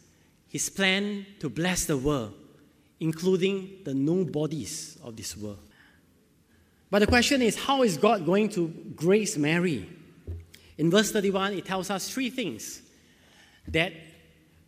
His 0.47 0.69
plan 0.69 1.25
to 1.39 1.49
bless 1.49 1.85
the 1.85 1.97
world, 1.97 2.33
including 2.99 3.79
the 3.83 3.93
nobodies 3.93 4.97
of 5.03 5.15
this 5.15 5.37
world. 5.37 5.59
But 6.89 6.99
the 6.99 7.07
question 7.07 7.41
is, 7.41 7.55
how 7.57 7.83
is 7.83 7.97
God 7.97 8.25
going 8.25 8.49
to 8.49 8.67
grace 8.95 9.37
Mary? 9.37 9.89
In 10.77 10.91
verse 10.91 11.11
31, 11.11 11.53
it 11.53 11.65
tells 11.65 11.89
us 11.89 12.09
three 12.09 12.29
things 12.29 12.81
that 13.67 13.93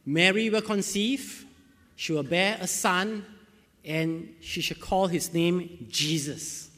Mary 0.05 0.49
will 0.49 0.61
conceive, 0.61 1.45
she 1.95 2.13
will 2.13 2.23
bear 2.23 2.57
a 2.59 2.67
son, 2.67 3.25
and 3.83 4.33
she 4.41 4.61
shall 4.61 4.77
call 4.77 5.07
his 5.07 5.33
name 5.33 5.87
Jesus. 5.89 6.69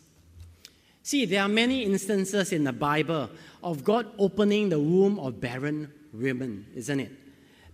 See, 1.04 1.26
there 1.26 1.42
are 1.42 1.50
many 1.50 1.84
instances 1.84 2.52
in 2.52 2.64
the 2.64 2.74
Bible 2.74 3.30
of 3.64 3.84
God 3.84 4.08
opening 4.20 4.70
the 4.70 4.80
womb 4.80 5.20
of 5.20 5.42
barren 5.42 5.92
women, 6.14 6.66
isn't 6.76 7.00
it? 7.00 7.12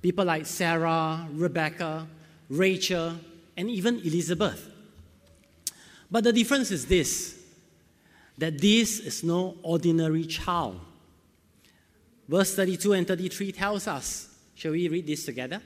People 0.01 0.25
like 0.25 0.45
Sarah, 0.45 1.27
Rebecca, 1.33 2.07
Rachel, 2.49 3.15
and 3.57 3.69
even 3.69 3.99
Elizabeth. 3.99 4.69
But 6.11 6.23
the 6.23 6.33
difference 6.33 6.71
is 6.71 6.85
this 6.85 7.41
that 8.37 8.59
this 8.59 8.99
is 8.99 9.23
no 9.23 9.55
ordinary 9.63 10.25
child. 10.25 10.79
Verse 12.27 12.53
32 12.55 12.93
and 12.93 13.07
33 13.07 13.51
tells 13.53 13.87
us, 13.87 14.35
shall 14.55 14.71
we 14.71 14.89
read 14.89 15.07
this 15.07 15.25
together? 15.25 15.61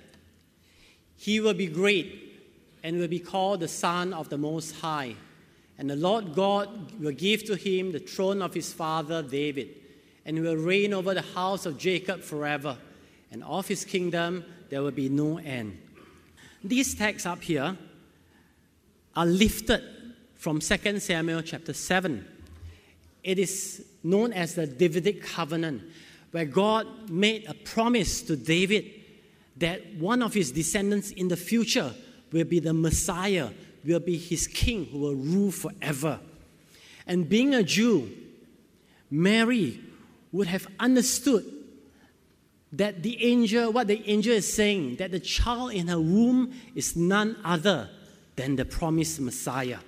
He 1.17 1.39
will 1.39 1.53
be 1.53 1.67
great 1.67 2.29
and 2.83 2.99
will 2.99 3.07
be 3.07 3.19
called 3.19 3.61
the 3.61 3.67
Son 3.67 4.13
of 4.13 4.29
the 4.29 4.37
Most 4.37 4.75
High. 4.75 5.15
And 5.77 5.89
the 5.89 5.95
Lord 5.95 6.35
God 6.35 6.91
will 6.99 7.11
give 7.11 7.45
to 7.45 7.55
him 7.55 7.91
the 7.91 7.99
throne 7.99 8.41
of 8.41 8.53
his 8.53 8.71
father 8.73 9.23
David, 9.23 9.69
and 10.25 10.41
will 10.41 10.55
reign 10.55 10.93
over 10.93 11.13
the 11.13 11.21
house 11.21 11.65
of 11.65 11.77
Jacob 11.77 12.21
forever, 12.21 12.77
and 13.31 13.43
of 13.43 13.67
his 13.67 13.85
kingdom 13.85 14.43
there 14.69 14.81
will 14.81 14.91
be 14.91 15.09
no 15.09 15.37
end. 15.37 15.77
These 16.63 16.95
texts 16.95 17.25
up 17.25 17.41
here 17.41 17.77
are 19.15 19.25
lifted 19.25 19.83
from 20.35 20.59
2 20.59 20.99
Samuel 20.99 21.41
chapter 21.41 21.73
7. 21.73 22.25
It 23.23 23.39
is 23.39 23.85
known 24.03 24.33
as 24.33 24.55
the 24.55 24.67
Davidic 24.67 25.23
covenant, 25.23 25.83
where 26.31 26.45
God 26.45 27.09
made 27.09 27.45
a 27.47 27.53
promise 27.53 28.21
to 28.23 28.35
David 28.35 28.85
that 29.57 29.95
one 29.95 30.21
of 30.21 30.33
his 30.33 30.51
descendants 30.51 31.11
in 31.11 31.27
the 31.27 31.35
future 31.35 31.93
will 32.31 32.45
be 32.45 32.59
the 32.59 32.73
Messiah, 32.73 33.49
will 33.83 33.99
be 33.99 34.17
his 34.17 34.47
king 34.47 34.85
who 34.85 34.99
will 34.99 35.15
rule 35.15 35.51
forever. 35.51 36.19
And 37.07 37.27
being 37.27 37.55
a 37.55 37.63
Jew, 37.63 38.09
Mary 39.09 39.79
would 40.31 40.47
have 40.47 40.67
understood 40.79 41.45
that 42.71 43.01
the 43.01 43.23
angel, 43.23 43.71
what 43.71 43.87
the 43.87 44.07
angel 44.09 44.33
is 44.33 44.51
saying, 44.51 44.97
that 44.97 45.11
the 45.11 45.19
child 45.19 45.73
in 45.73 45.87
her 45.87 45.99
womb 45.99 46.53
is 46.75 46.95
none 46.95 47.35
other 47.43 47.89
than 48.35 48.55
the 48.55 48.65
promised 48.65 49.19
Messiah. 49.19 49.79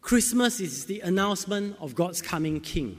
Christmas 0.00 0.60
is 0.60 0.84
the 0.84 1.00
announcement 1.00 1.76
of 1.80 1.94
God's 1.94 2.22
coming 2.22 2.60
king. 2.60 2.98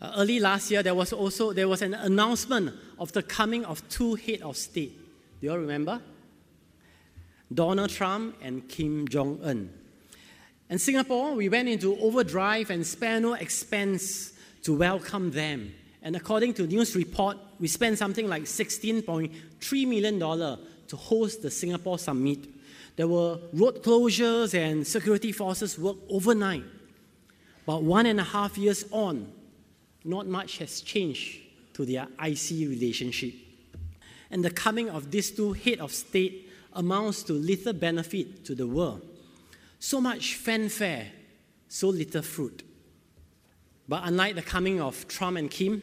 Uh, 0.00 0.12
early 0.16 0.38
last 0.38 0.70
year, 0.70 0.82
there 0.82 0.94
was 0.94 1.12
also 1.12 1.52
there 1.52 1.68
was 1.68 1.82
an 1.82 1.94
announcement 1.94 2.74
of 2.98 3.12
the 3.12 3.22
coming 3.22 3.64
of 3.64 3.88
two 3.88 4.16
head 4.16 4.42
of 4.42 4.56
state. 4.56 4.96
Do 5.40 5.46
you 5.46 5.52
all 5.52 5.58
remember? 5.58 6.00
Donald 7.52 7.90
Trump 7.90 8.36
and 8.42 8.68
Kim 8.68 9.08
Jong 9.08 9.40
Un. 9.42 9.70
In 10.70 10.78
Singapore, 10.78 11.34
we 11.34 11.48
went 11.48 11.68
into 11.68 11.96
overdrive 11.98 12.68
and 12.68 12.86
spare 12.86 13.20
no 13.20 13.32
expense 13.32 14.32
to 14.62 14.76
welcome 14.76 15.30
them. 15.30 15.72
And 16.02 16.14
according 16.14 16.54
to 16.54 16.66
news 16.66 16.94
report, 16.94 17.38
we 17.58 17.68
spent 17.68 17.96
something 17.96 18.28
like 18.28 18.42
$16.3 18.42 19.88
million 19.88 20.18
to 20.88 20.96
host 20.96 21.40
the 21.40 21.50
Singapore 21.50 21.98
summit. 21.98 22.40
There 22.96 23.08
were 23.08 23.38
road 23.54 23.82
closures 23.82 24.52
and 24.52 24.86
security 24.86 25.32
forces 25.32 25.78
worked 25.78 26.02
overnight. 26.10 26.64
But 27.64 27.82
one 27.82 28.04
and 28.04 28.20
a 28.20 28.24
half 28.24 28.58
years 28.58 28.84
on, 28.90 29.32
not 30.04 30.26
much 30.26 30.58
has 30.58 30.82
changed 30.82 31.40
to 31.74 31.86
their 31.86 32.08
icy 32.18 32.66
relationship. 32.66 33.34
And 34.30 34.44
the 34.44 34.50
coming 34.50 34.90
of 34.90 35.10
these 35.10 35.30
two 35.30 35.54
head 35.54 35.78
of 35.78 35.92
state 35.92 36.50
amounts 36.74 37.22
to 37.24 37.32
little 37.32 37.72
benefit 37.72 38.44
to 38.44 38.54
the 38.54 38.66
world. 38.66 39.02
So 39.78 40.00
much 40.00 40.34
fanfare, 40.34 41.10
so 41.68 41.88
little 41.88 42.22
fruit. 42.22 42.62
But 43.88 44.02
unlike 44.04 44.34
the 44.34 44.42
coming 44.42 44.80
of 44.80 45.08
Trump 45.08 45.36
and 45.38 45.50
Kim, 45.50 45.82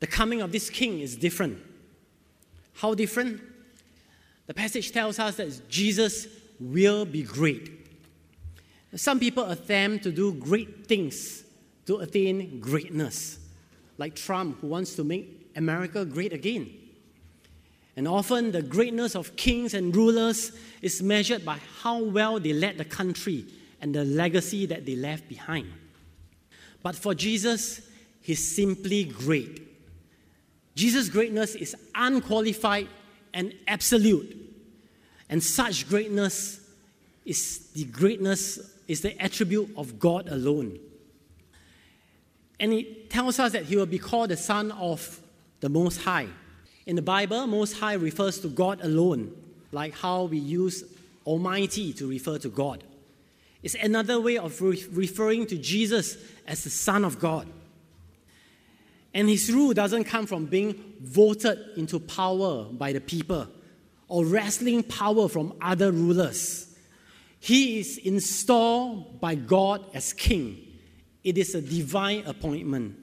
the 0.00 0.06
coming 0.06 0.40
of 0.40 0.52
this 0.52 0.70
king 0.70 1.00
is 1.00 1.16
different. 1.16 1.58
How 2.74 2.94
different? 2.94 3.40
The 4.46 4.54
passage 4.54 4.92
tells 4.92 5.18
us 5.18 5.36
that 5.36 5.68
Jesus 5.68 6.26
will 6.60 7.04
be 7.04 7.22
great. 7.22 7.70
Some 8.94 9.18
people 9.18 9.50
attempt 9.50 10.04
to 10.04 10.12
do 10.12 10.34
great 10.34 10.86
things 10.86 11.44
to 11.86 11.98
attain 11.98 12.60
greatness, 12.60 13.38
like 13.98 14.14
Trump, 14.14 14.60
who 14.60 14.68
wants 14.68 14.94
to 14.96 15.04
make 15.04 15.50
America 15.56 16.04
great 16.04 16.32
again. 16.32 16.70
And 17.96 18.08
often 18.08 18.52
the 18.52 18.62
greatness 18.62 19.14
of 19.14 19.36
kings 19.36 19.74
and 19.74 19.94
rulers 19.94 20.52
is 20.80 21.02
measured 21.02 21.44
by 21.44 21.58
how 21.82 22.02
well 22.02 22.40
they 22.40 22.52
led 22.52 22.78
the 22.78 22.84
country 22.84 23.44
and 23.80 23.94
the 23.94 24.04
legacy 24.04 24.66
that 24.66 24.86
they 24.86 24.96
left 24.96 25.28
behind. 25.28 25.70
But 26.82 26.96
for 26.96 27.14
Jesus, 27.14 27.82
he's 28.22 28.56
simply 28.56 29.04
great. 29.04 29.68
Jesus' 30.74 31.08
greatness 31.08 31.54
is 31.54 31.76
unqualified 31.94 32.88
and 33.34 33.54
absolute. 33.68 34.36
And 35.28 35.42
such 35.42 35.88
greatness 35.88 36.60
is 37.24 37.68
the 37.74 37.84
greatness 37.84 38.58
is 38.88 39.00
the 39.00 39.20
attribute 39.22 39.70
of 39.76 39.98
God 39.98 40.28
alone. 40.28 40.78
And 42.58 42.72
it 42.72 43.10
tells 43.10 43.38
us 43.38 43.52
that 43.52 43.64
he 43.64 43.76
will 43.76 43.86
be 43.86 43.98
called 43.98 44.30
the 44.30 44.36
Son 44.36 44.70
of 44.72 45.20
the 45.60 45.68
Most 45.68 46.02
High. 46.02 46.28
In 46.86 46.96
the 46.96 47.02
Bible, 47.02 47.46
Most 47.46 47.74
High 47.74 47.94
refers 47.94 48.40
to 48.40 48.48
God 48.48 48.80
alone, 48.82 49.34
like 49.70 49.94
how 49.94 50.24
we 50.24 50.38
use 50.38 50.84
Almighty 51.26 51.92
to 51.94 52.08
refer 52.08 52.38
to 52.38 52.48
God. 52.48 52.82
It's 53.62 53.74
another 53.76 54.20
way 54.20 54.38
of 54.38 54.60
re- 54.60 54.84
referring 54.90 55.46
to 55.46 55.56
Jesus 55.58 56.16
as 56.46 56.64
the 56.64 56.70
Son 56.70 57.04
of 57.04 57.20
God. 57.20 57.46
And 59.14 59.28
his 59.28 59.52
rule 59.52 59.72
doesn't 59.72 60.04
come 60.04 60.26
from 60.26 60.46
being 60.46 60.74
voted 61.00 61.58
into 61.76 62.00
power 62.00 62.64
by 62.64 62.92
the 62.92 63.00
people 63.00 63.46
or 64.08 64.24
wrestling 64.24 64.82
power 64.82 65.28
from 65.28 65.54
other 65.60 65.92
rulers. 65.92 66.74
He 67.38 67.78
is 67.78 67.98
installed 67.98 69.20
by 69.20 69.34
God 69.34 69.84
as 69.94 70.12
king 70.12 70.72
it 71.24 71.38
is 71.38 71.54
a 71.54 71.60
divine 71.60 72.24
appointment. 72.26 72.98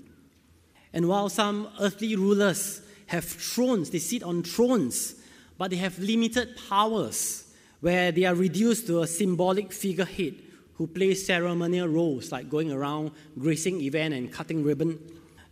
And 0.92 1.08
while 1.08 1.30
some 1.30 1.70
earthly 1.80 2.16
rulers 2.16 2.82
have 3.10 3.26
thrones, 3.26 3.90
they 3.90 3.98
sit 3.98 4.22
on 4.22 4.44
thrones, 4.44 5.16
but 5.58 5.72
they 5.72 5.78
have 5.78 5.98
limited 5.98 6.56
powers 6.70 7.52
where 7.82 8.12
they 8.12 8.26
are 8.26 8.36
reduced 8.36 8.86
to 8.86 9.02
a 9.02 9.08
symbolic 9.08 9.74
figurehead 9.74 10.36
who 10.76 10.86
plays 10.86 11.26
ceremonial 11.26 11.88
roles 11.88 12.32
like 12.32 12.50
going 12.50 12.72
around 12.72 13.12
gracing 13.40 13.82
event 13.82 14.14
and 14.14 14.32
cutting 14.32 14.64
ribbon. 14.64 15.00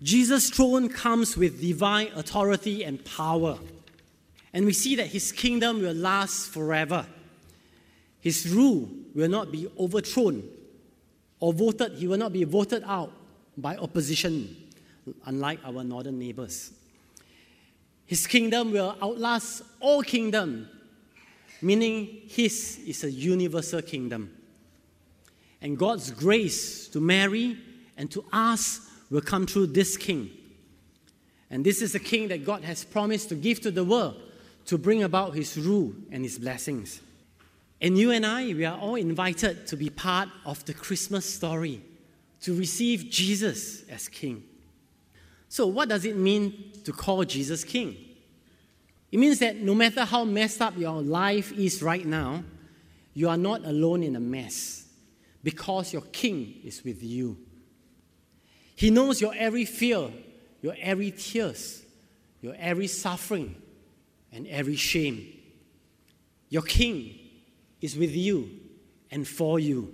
Jesus' 0.03 0.51
throne 0.51 0.87
comes 0.87 1.35
with 1.35 1.59
divine 1.59 2.09
authority 2.15 2.83
and 2.83 3.03
power. 3.03 3.57
And 4.53 4.63
we 4.63 4.73
see 4.73 4.95
that 4.95 5.07
his 5.07 5.31
kingdom 5.31 5.81
will 5.81 5.95
last 5.95 6.49
forever. 6.49 7.07
His 8.19 8.47
rule 8.47 8.87
will 9.15 9.29
not 9.29 9.51
be 9.51 9.67
overthrown 9.79 10.47
or 11.39 11.53
voted, 11.53 11.93
he 11.93 12.07
will 12.07 12.17
not 12.17 12.33
be 12.33 12.43
voted 12.43 12.83
out 12.85 13.11
by 13.57 13.77
opposition, 13.77 14.55
unlike 15.25 15.59
our 15.65 15.83
northern 15.83 16.19
neighbors. 16.19 16.71
His 18.07 18.25
kingdom 18.25 18.71
will 18.71 18.97
outlast 19.01 19.63
all 19.79 20.01
kingdom, 20.01 20.69
meaning 21.61 22.21
His 22.27 22.79
is 22.85 23.03
a 23.03 23.11
universal 23.11 23.81
kingdom. 23.81 24.33
And 25.61 25.77
God's 25.77 26.11
grace 26.11 26.87
to 26.89 26.99
Mary 26.99 27.57
and 27.97 28.09
to 28.11 28.23
us 28.31 28.79
will 29.09 29.21
come 29.21 29.45
through 29.45 29.67
this 29.67 29.97
king. 29.97 30.29
And 31.49 31.65
this 31.65 31.81
is 31.81 31.93
the 31.93 31.99
king 31.99 32.27
that 32.29 32.45
God 32.45 32.63
has 32.63 32.83
promised 32.83 33.29
to 33.29 33.35
give 33.35 33.61
to 33.61 33.71
the 33.71 33.83
world 33.83 34.15
to 34.65 34.77
bring 34.77 35.03
about 35.03 35.33
his 35.33 35.57
rule 35.57 35.93
and 36.11 36.23
his 36.23 36.37
blessings. 36.37 37.01
And 37.79 37.97
you 37.97 38.11
and 38.11 38.25
I, 38.25 38.47
we 38.47 38.65
are 38.65 38.77
all 38.77 38.95
invited 38.95 39.67
to 39.67 39.77
be 39.77 39.89
part 39.89 40.29
of 40.45 40.63
the 40.65 40.73
Christmas 40.73 41.25
story, 41.31 41.81
to 42.41 42.53
receive 42.53 43.09
Jesus 43.09 43.87
as 43.89 44.07
king. 44.07 44.43
So, 45.50 45.68
what 45.68 45.89
does 45.89 46.06
it 46.06 46.16
mean 46.16 46.72
to 46.84 46.92
call 46.92 47.24
Jesus 47.24 47.63
king? 47.63 47.96
It 49.12 49.20
means 49.20 49.39
that 49.39 49.56
no 49.56 49.74
matter 49.74 50.04
how 50.04 50.25
messed 50.25 50.62
up 50.62 50.77
your 50.77 51.01
life 51.01 51.51
is 51.54 51.82
right 51.82 52.06
now, 52.06 52.44
you 53.13 53.30
are 53.30 53.38
not 53.38 53.63
alone 53.66 54.04
in 54.04 54.16
a 54.16 54.20
mess 54.20 54.86
because 55.44 55.94
your 55.94 56.01
king 56.01 56.60
is 56.63 56.84
with 56.84 57.01
you. 57.01 57.38
He 58.75 58.92
knows 58.92 59.22
your 59.22 59.34
every 59.36 59.66
fear, 59.66 60.12
your 60.62 60.75
every 60.80 61.12
tears, 61.12 61.84
your 62.42 62.56
every 62.60 62.88
suffering, 62.88 63.56
and 64.32 64.46
every 64.48 64.75
shame. 64.75 65.25
Your 66.50 66.62
king 66.62 67.18
is 67.82 67.98
with 67.98 68.16
you 68.16 68.50
and 69.10 69.27
for 69.27 69.60
you. 69.60 69.94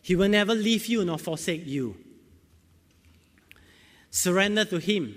He 0.00 0.16
will 0.16 0.28
never 0.28 0.54
leave 0.54 0.86
you 0.86 1.04
nor 1.04 1.18
forsake 1.18 1.66
you. 1.66 1.96
Surrender 4.12 4.66
to 4.66 4.76
him, 4.76 5.14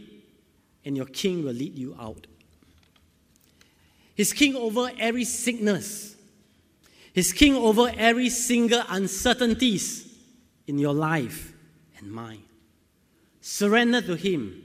and 0.86 0.96
your 0.96 1.06
king 1.06 1.44
will 1.44 1.54
lead 1.54 1.78
you 1.78 1.96
out. 2.00 2.28
He's 4.16 4.32
king 4.32 4.56
over 4.56 4.90
every 4.98 5.26
sickness. 5.26 6.16
He's 7.14 7.34
king 7.34 7.56
over 7.56 7.92
every 7.98 8.30
single 8.30 8.82
uncertainties 8.88 10.18
in 10.66 10.80
your 10.80 10.94
life 10.94 11.52
and 11.98 12.10
mine. 12.10 12.44
Surrender 13.42 14.02
to 14.02 14.16
him, 14.16 14.64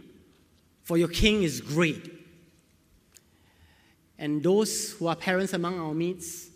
for 0.85 0.97
your 0.97 1.09
king 1.09 1.43
is 1.43 1.61
great. 1.61 2.13
And 4.17 4.45
those 4.45 4.93
who 4.93 5.09
are 5.09 5.17
parents 5.17 5.55
among 5.55 5.81
our 5.81 5.93
midst, 5.93 6.51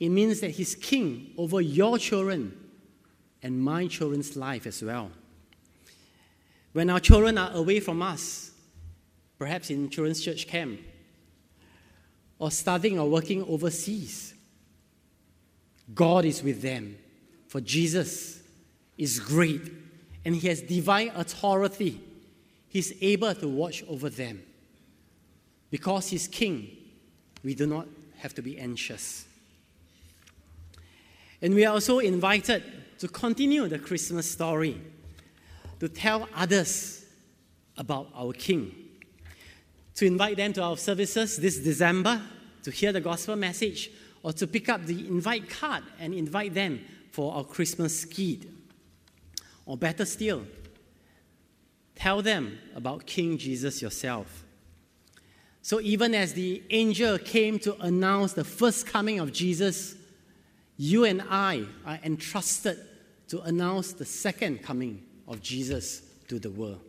it 0.00 0.08
means 0.08 0.40
that 0.40 0.52
he's 0.52 0.74
king 0.74 1.34
over 1.36 1.60
your 1.60 1.98
children 1.98 2.58
and 3.42 3.62
my 3.62 3.88
children's 3.88 4.36
life 4.36 4.66
as 4.66 4.82
well. 4.82 5.10
When 6.72 6.90
our 6.90 7.00
children 7.00 7.38
are 7.38 7.52
away 7.52 7.80
from 7.80 8.02
us, 8.02 8.50
perhaps 9.38 9.70
in 9.70 9.90
children's 9.90 10.20
church 10.20 10.46
camp, 10.46 10.80
or 12.38 12.50
studying 12.50 12.98
or 12.98 13.08
working 13.08 13.44
overseas. 13.44 14.34
God 15.94 16.24
is 16.24 16.42
with 16.42 16.60
them, 16.60 16.98
for 17.46 17.60
Jesus 17.60 18.42
is 18.98 19.20
great 19.20 19.60
and 20.24 20.34
He 20.34 20.48
has 20.48 20.60
divine 20.60 21.12
authority. 21.14 22.00
He's 22.68 22.92
able 23.00 23.34
to 23.34 23.48
watch 23.48 23.84
over 23.88 24.10
them. 24.10 24.42
Because 25.70 26.08
He's 26.08 26.26
King, 26.26 26.68
we 27.44 27.54
do 27.54 27.66
not 27.66 27.86
have 28.18 28.34
to 28.34 28.42
be 28.42 28.58
anxious. 28.58 29.24
And 31.40 31.54
we 31.54 31.64
are 31.64 31.74
also 31.74 31.98
invited 32.00 32.62
to 32.98 33.08
continue 33.08 33.68
the 33.68 33.78
Christmas 33.78 34.30
story, 34.30 34.80
to 35.82 35.88
tell 35.88 36.28
others 36.36 37.04
about 37.76 38.06
our 38.14 38.32
King 38.32 38.72
to 39.96 40.06
invite 40.06 40.36
them 40.36 40.52
to 40.52 40.62
our 40.62 40.76
services 40.76 41.36
this 41.38 41.58
December 41.58 42.22
to 42.62 42.70
hear 42.70 42.92
the 42.92 43.00
gospel 43.00 43.34
message 43.34 43.90
or 44.22 44.32
to 44.32 44.46
pick 44.46 44.68
up 44.68 44.86
the 44.86 45.08
invite 45.08 45.50
card 45.50 45.82
and 45.98 46.14
invite 46.14 46.54
them 46.54 46.78
for 47.10 47.34
our 47.34 47.42
Christmas 47.42 48.02
skit. 48.02 48.46
Or 49.66 49.76
better 49.76 50.04
still, 50.04 50.46
tell 51.96 52.22
them 52.22 52.60
about 52.76 53.04
King 53.04 53.36
Jesus 53.36 53.82
yourself. 53.82 54.44
So, 55.62 55.80
even 55.80 56.14
as 56.14 56.32
the 56.34 56.62
angel 56.70 57.18
came 57.18 57.58
to 57.58 57.76
announce 57.80 58.34
the 58.34 58.44
first 58.44 58.86
coming 58.86 59.18
of 59.18 59.32
Jesus, 59.32 59.96
you 60.76 61.02
and 61.02 61.24
I 61.28 61.64
are 61.84 61.98
entrusted 62.04 62.78
to 63.30 63.40
announce 63.40 63.94
the 63.94 64.04
second 64.04 64.62
coming 64.62 65.02
of 65.28 65.42
Jesus 65.42 66.02
to 66.28 66.38
the 66.38 66.50
world. 66.50 66.80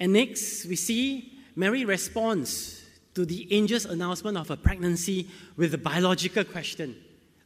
And 0.00 0.12
next, 0.12 0.64
we 0.66 0.76
see 0.76 1.32
Mary 1.54 1.84
responds 1.84 2.82
to 3.14 3.24
the 3.24 3.46
angel's 3.56 3.84
announcement 3.84 4.36
of 4.36 4.48
her 4.48 4.56
pregnancy 4.56 5.28
with 5.56 5.74
a 5.74 5.78
biological 5.78 6.44
question, 6.44 6.96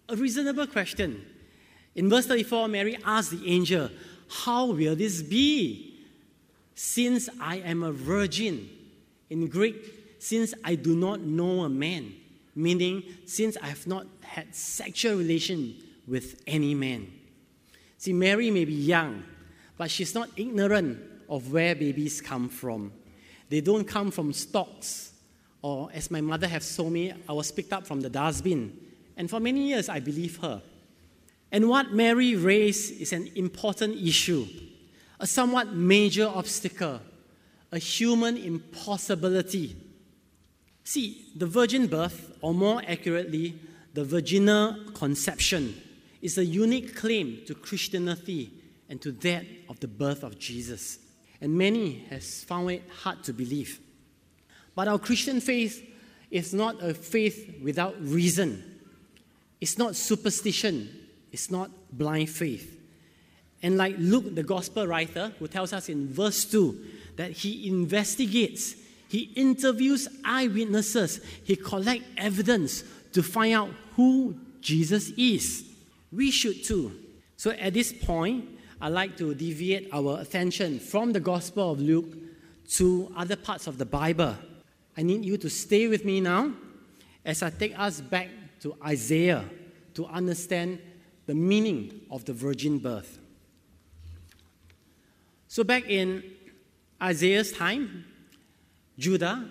a 0.09 0.17
reasonable 0.17 0.67
question. 0.67 1.25
In 1.95 2.09
verse 2.09 2.27
34, 2.27 2.69
Mary 2.69 2.99
asks 3.05 3.31
the 3.33 3.51
angel, 3.51 3.91
How 4.29 4.67
will 4.67 4.95
this 4.95 5.23
be? 5.23 5.99
Since 6.75 7.29
I 7.41 7.57
am 7.57 7.83
a 7.83 7.91
virgin. 7.91 8.69
In 9.31 9.49
Greek, 9.49 9.77
since 10.19 10.55
I 10.63 10.75
do 10.75 10.95
not 10.95 11.21
know 11.21 11.63
a 11.63 11.69
man, 11.69 12.13
meaning 12.55 13.03
since 13.25 13.57
I 13.63 13.67
have 13.67 13.87
not 13.87 14.07
had 14.21 14.55
sexual 14.55 15.17
relation 15.17 15.75
with 16.07 16.43
any 16.47 16.75
man. 16.75 17.13
See, 17.99 18.13
Mary 18.13 18.51
may 18.51 18.65
be 18.65 18.75
young, 18.75 19.25
but 19.77 19.91
she's 19.91 20.15
not 20.15 20.31
ignorant 20.37 20.99
of 21.29 21.53
where 21.53 21.75
babies 21.75 22.21
come 22.21 22.49
from. 22.49 22.93
They 23.49 23.61
don't 23.61 23.85
come 23.85 24.11
from 24.11 24.33
stocks, 24.33 25.13
or 25.63 25.91
as 25.93 26.11
my 26.11 26.21
mother 26.21 26.49
has 26.49 26.77
told 26.77 26.93
me, 26.93 27.13
I 27.29 27.33
was 27.33 27.53
picked 27.53 27.73
up 27.73 27.87
from 27.87 28.01
the 28.01 28.11
dustbin. 28.11 28.77
And 29.17 29.31
for 29.31 29.41
many 29.41 29.69
years, 29.69 29.89
I 29.89 30.01
believe 30.01 30.39
her. 30.39 30.63
And 31.53 31.69
what 31.69 31.93
Mary 31.93 32.37
raised 32.37 33.01
is 33.01 33.13
an 33.13 33.31
important 33.35 33.97
issue, 33.97 34.47
a 35.21 35.27
somewhat 35.27 35.73
major 35.73 36.27
obstacle, 36.27 37.01
a 37.73 37.79
human 37.79 38.37
impossibility. 38.37 39.77
See, 40.85 41.27
the 41.37 41.47
virgin 41.47 41.87
birth, 41.87 42.37
or 42.41 42.55
more 42.55 42.83
accurately, 42.87 43.59
the 43.95 44.05
virginal 44.05 44.77
conception, 44.95 45.75
is 46.21 46.39
a 46.39 46.45
unique 46.45 46.95
claim 46.95 47.43
to 47.47 47.55
Christianity 47.55 48.51
and 48.89 49.01
to 49.03 49.13
that 49.13 49.45
of 49.69 49.81
the 49.81 49.89
birth 49.89 50.23
of 50.23 50.39
Jesus 50.39 50.99
and 51.41 51.57
many 51.57 52.05
has 52.11 52.45
found 52.45 52.71
it 52.71 52.83
hard 53.03 53.23
to 53.25 53.33
believe. 53.33 53.81
But 54.75 54.89
our 54.89 54.99
Christian 54.99 55.41
faith 55.41 55.85
is 56.31 56.53
not 56.53 56.83
a 56.83 56.95
faith 56.95 57.61
without 57.63 57.95
reason. 58.01 58.79
It's 59.61 59.79
not 59.79 59.97
superstition. 59.97 60.89
It's 61.33 61.51
not 61.51 61.71
blind 61.93 62.31
faith. 62.31 62.73
And 63.63 63.77
like 63.77 63.97
Luke, 63.99 64.35
the 64.35 64.43
gospel 64.43 64.87
writer, 64.87 65.33
who 65.39 65.49
tells 65.49 65.73
us 65.73 65.89
in 65.89 66.13
verse 66.13 66.45
2 66.45 66.85
that 67.17 67.33
he 67.33 67.69
investigates, 67.69 68.75
he 69.09 69.31
interviews 69.35 70.09
eyewitnesses, 70.25 71.21
he 71.45 71.57
collects 71.57 72.05
evidence 72.17 72.85
to 73.13 73.23
find 73.23 73.55
out 73.55 73.71
who 73.95 74.37
Jesus 74.61 75.11
is. 75.11 75.65
We 76.13 76.31
should 76.31 76.65
too. 76.65 76.93
So 77.37 77.51
at 77.53 77.73
this 77.73 77.93
point, 77.93 78.56
I'd 78.81 78.93
like 78.93 79.17
to 79.17 79.35
deviate 79.35 79.89
our 79.93 80.21
attention 80.21 80.79
from 80.79 81.13
the 81.13 81.21
Gospel 81.21 81.73
of 81.73 81.81
Luke 81.81 82.15
to 82.73 83.11
other 83.17 83.37
parts 83.37 83.67
of 83.67 83.79
the 83.79 83.87
Bible. 83.87 84.37
I 84.97 85.03
need 85.03 85.25
you 85.25 85.39
to 85.39 85.49
stay 85.49 85.89
with 85.89 86.05
me 86.05 86.21
now 86.21 86.53
as 87.25 87.43
I 87.43 87.51
take 87.51 87.79
us 87.79 88.01
back 88.01 88.29
to 88.61 88.77
Isaiah 88.85 89.45
to 89.95 90.07
understand 90.07 90.79
the 91.25 91.35
meaning 91.35 92.03
of 92.11 92.25
the 92.27 92.33
virgin 92.33 92.79
birth. 92.79 93.19
So, 95.49 95.65
back 95.65 95.89
in 95.89 96.23
Isaiah's 97.03 97.53
time, 97.53 98.05
Judah, 98.99 99.49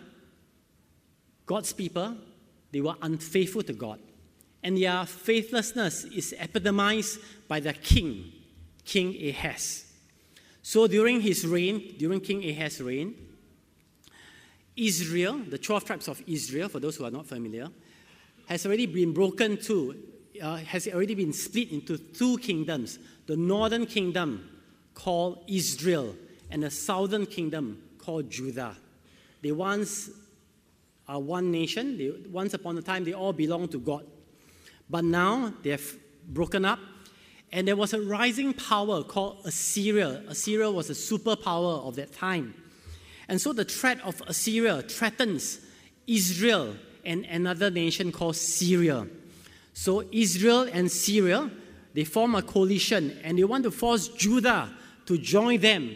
God's 1.45 1.73
people, 1.73 2.15
they 2.71 2.81
were 2.81 2.95
unfaithful 3.01 3.63
to 3.63 3.73
God. 3.73 3.99
And 4.63 4.77
their 4.77 5.05
faithlessness 5.05 6.05
is 6.05 6.33
epitomized 6.37 7.19
by 7.47 7.59
their 7.59 7.73
king, 7.73 8.31
King 8.85 9.15
Ahaz. 9.29 9.85
So 10.61 10.87
during 10.87 11.21
his 11.21 11.45
reign, 11.45 11.95
during 11.97 12.21
King 12.21 12.43
Ahaz's 12.43 12.81
reign, 12.81 13.15
Israel, 14.75 15.39
the 15.49 15.57
12 15.57 15.85
tribes 15.85 16.07
of 16.07 16.21
Israel, 16.27 16.69
for 16.69 16.79
those 16.79 16.95
who 16.95 17.05
are 17.05 17.11
not 17.11 17.25
familiar, 17.25 17.69
has 18.47 18.65
already 18.65 18.85
been 18.85 19.13
broken 19.13 19.57
to, 19.57 19.95
uh, 20.41 20.57
has 20.57 20.87
already 20.87 21.15
been 21.15 21.33
split 21.33 21.71
into 21.71 21.97
two 21.97 22.37
kingdoms 22.37 22.99
the 23.25 23.35
northern 23.35 23.85
kingdom 23.85 24.49
called 24.93 25.43
Israel 25.47 26.15
and 26.51 26.63
the 26.63 26.69
southern 26.69 27.25
kingdom 27.25 27.81
called 27.97 28.29
Judah. 28.29 28.75
They 29.41 29.51
once 29.51 30.09
are 31.07 31.19
one 31.19 31.51
nation, 31.51 31.97
they, 31.97 32.11
once 32.29 32.53
upon 32.53 32.77
a 32.77 32.81
time 32.81 33.03
they 33.03 33.13
all 33.13 33.33
belonged 33.33 33.71
to 33.71 33.79
God. 33.79 34.05
But 34.89 35.03
now 35.03 35.53
they 35.63 35.71
have 35.71 35.95
broken 36.27 36.65
up 36.65 36.79
and 37.55 37.65
there 37.65 37.77
was 37.77 37.93
a 37.93 38.01
rising 38.01 38.53
power 38.53 39.01
called 39.01 39.37
Assyria. 39.45 40.21
Assyria 40.27 40.69
was 40.69 40.89
a 40.89 40.93
superpower 40.93 41.87
of 41.87 41.95
that 41.95 42.11
time. 42.11 42.53
And 43.29 43.39
so 43.39 43.53
the 43.53 43.63
threat 43.63 44.01
of 44.01 44.21
Assyria 44.27 44.81
threatens 44.81 45.61
Israel 46.05 46.75
and 47.05 47.23
another 47.23 47.71
nation 47.71 48.11
called 48.11 48.35
Syria. 48.35 49.07
So 49.73 50.03
Israel 50.11 50.67
and 50.73 50.91
Syria, 50.91 51.49
they 51.93 52.03
form 52.03 52.35
a 52.35 52.41
coalition 52.41 53.17
and 53.23 53.39
they 53.39 53.45
want 53.45 53.63
to 53.63 53.71
force 53.71 54.09
Judah 54.09 54.69
to 55.05 55.17
join 55.17 55.61
them 55.61 55.95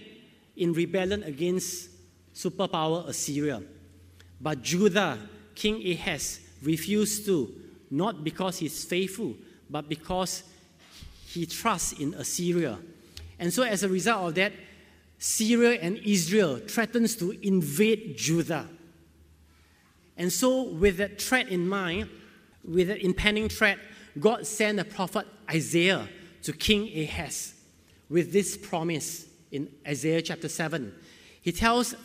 in 0.56 0.72
rebellion 0.72 1.24
against 1.24 1.90
superpower 2.34 3.06
Assyria. 3.06 3.62
But 4.40 4.62
Judah, 4.62 5.18
King 5.56 5.86
Ahaz, 5.92 6.40
refused 6.64 7.26
to, 7.26 7.54
not 7.92 8.24
because 8.24 8.60
he's 8.60 8.86
faithful, 8.86 9.36
but 9.70 9.90
because 9.90 10.44
he 11.30 11.46
trusts 11.46 11.94
in 11.94 12.16
Assyria. 12.16 12.80
And 13.38 13.54
so 13.54 13.64
as 13.64 13.84
a 13.84 13.90
result 13.90 14.30
of 14.30 14.36
that, 14.36 14.52
Syria 15.20 15.80
and 15.80 15.98
Israel 15.98 16.58
threatens 16.58 17.16
to 17.18 17.32
invade 17.46 18.18
Judah. 18.18 18.68
And 20.18 20.34
so 20.34 20.64
with 20.64 20.98
that 20.98 21.22
threat 21.22 21.50
in 21.50 21.68
mind, 21.68 22.10
with 22.68 22.88
that 22.88 23.04
impending 23.04 23.48
threat, 23.48 23.78
God 24.20 24.48
sent 24.48 24.78
the 24.78 24.86
prophet 24.86 25.28
Isaiah 25.50 26.10
to 26.44 26.52
King 26.52 26.90
Ahaz 27.04 27.54
with 28.10 28.34
this 28.34 28.58
promise 28.58 29.28
in 29.52 29.70
Isaiah 29.88 30.22
chapter 30.24 30.50
7. 30.50 30.94
He 31.42 31.52
tells 31.52 31.96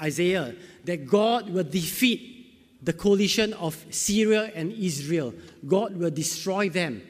Isaiah 0.00 0.54
that 0.84 1.06
God 1.06 1.50
will 1.50 1.64
defeat 1.64 2.78
the 2.82 2.92
coalition 2.92 3.54
of 3.54 3.84
Syria 3.90 4.52
and 4.54 4.72
Israel. 4.72 5.34
God 5.66 5.96
will 5.96 6.10
destroy 6.10 6.68
them. 6.68 7.02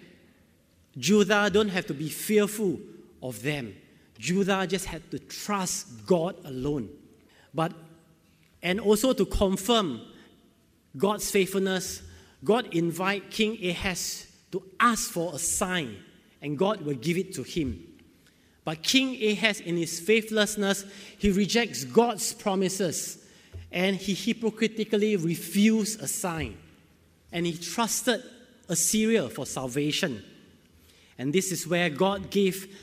Judah 0.99 1.49
don't 1.53 1.69
have 1.69 1.87
to 1.87 1.95
be 1.95 2.09
fearful 2.09 2.79
of 3.23 3.43
them. 3.43 3.75
Judah 4.19 4.67
just 4.67 4.87
had 4.87 5.09
to 5.11 5.19
trust 5.19 6.07
God 6.07 6.37
alone. 6.45 6.89
But 7.55 7.73
and 8.63 8.81
also 8.81 9.13
to 9.13 9.25
confirm 9.25 10.01
God's 10.97 11.31
faithfulness, 11.31 12.03
God 12.43 12.75
invite 12.75 13.31
King 13.31 13.59
Ahaz 13.69 14.27
to 14.51 14.63
ask 14.81 15.11
for 15.11 15.35
a 15.35 15.39
sign, 15.39 15.97
and 16.43 16.59
God 16.59 16.81
will 16.81 16.95
give 16.95 17.17
it 17.17 17.35
to 17.35 17.43
him. 17.43 17.85
But 18.65 18.83
King 18.83 19.17
Ahaz, 19.31 19.61
in 19.61 19.77
his 19.77 20.01
faithlessness, 20.01 20.85
he 21.19 21.31
rejects 21.31 21.85
God's 21.85 22.35
promises 22.35 23.25
and 23.73 23.97
he 23.97 24.15
hypocritically 24.15 25.17
refused 25.17 26.03
a 26.03 26.09
sign. 26.09 26.57
And 27.33 27.47
he 27.47 27.57
trusted 27.57 28.23
Assyria 28.69 29.29
for 29.29 29.47
salvation. 29.47 30.23
And 31.19 31.33
this 31.33 31.51
is 31.51 31.67
where 31.67 31.91
God 31.91 32.31
gave 32.31 32.75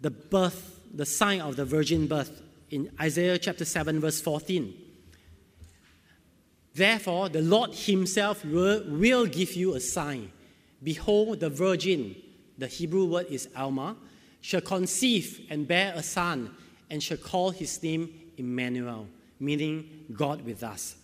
the 0.00 0.10
birth, 0.10 0.80
the 0.92 1.06
sign 1.06 1.40
of 1.40 1.56
the 1.56 1.64
virgin 1.64 2.06
birth 2.06 2.42
in 2.70 2.90
Isaiah 3.00 3.38
chapter 3.38 3.64
7, 3.64 4.00
verse 4.00 4.20
14. 4.20 4.74
Therefore, 6.74 7.28
the 7.28 7.42
Lord 7.42 7.74
Himself 7.74 8.44
will, 8.44 8.82
will 8.88 9.26
give 9.26 9.52
you 9.52 9.74
a 9.74 9.80
sign. 9.80 10.32
Behold, 10.82 11.40
the 11.40 11.50
virgin, 11.50 12.16
the 12.56 12.66
Hebrew 12.66 13.04
word 13.04 13.26
is 13.28 13.48
Alma, 13.54 13.96
shall 14.40 14.62
conceive 14.62 15.46
and 15.50 15.68
bear 15.68 15.92
a 15.94 16.02
son, 16.02 16.54
and 16.90 17.02
shall 17.02 17.18
call 17.18 17.50
his 17.50 17.82
name 17.82 18.12
Emmanuel, 18.36 19.06
meaning 19.38 20.06
God 20.12 20.42
with 20.42 20.62
us. 20.62 20.96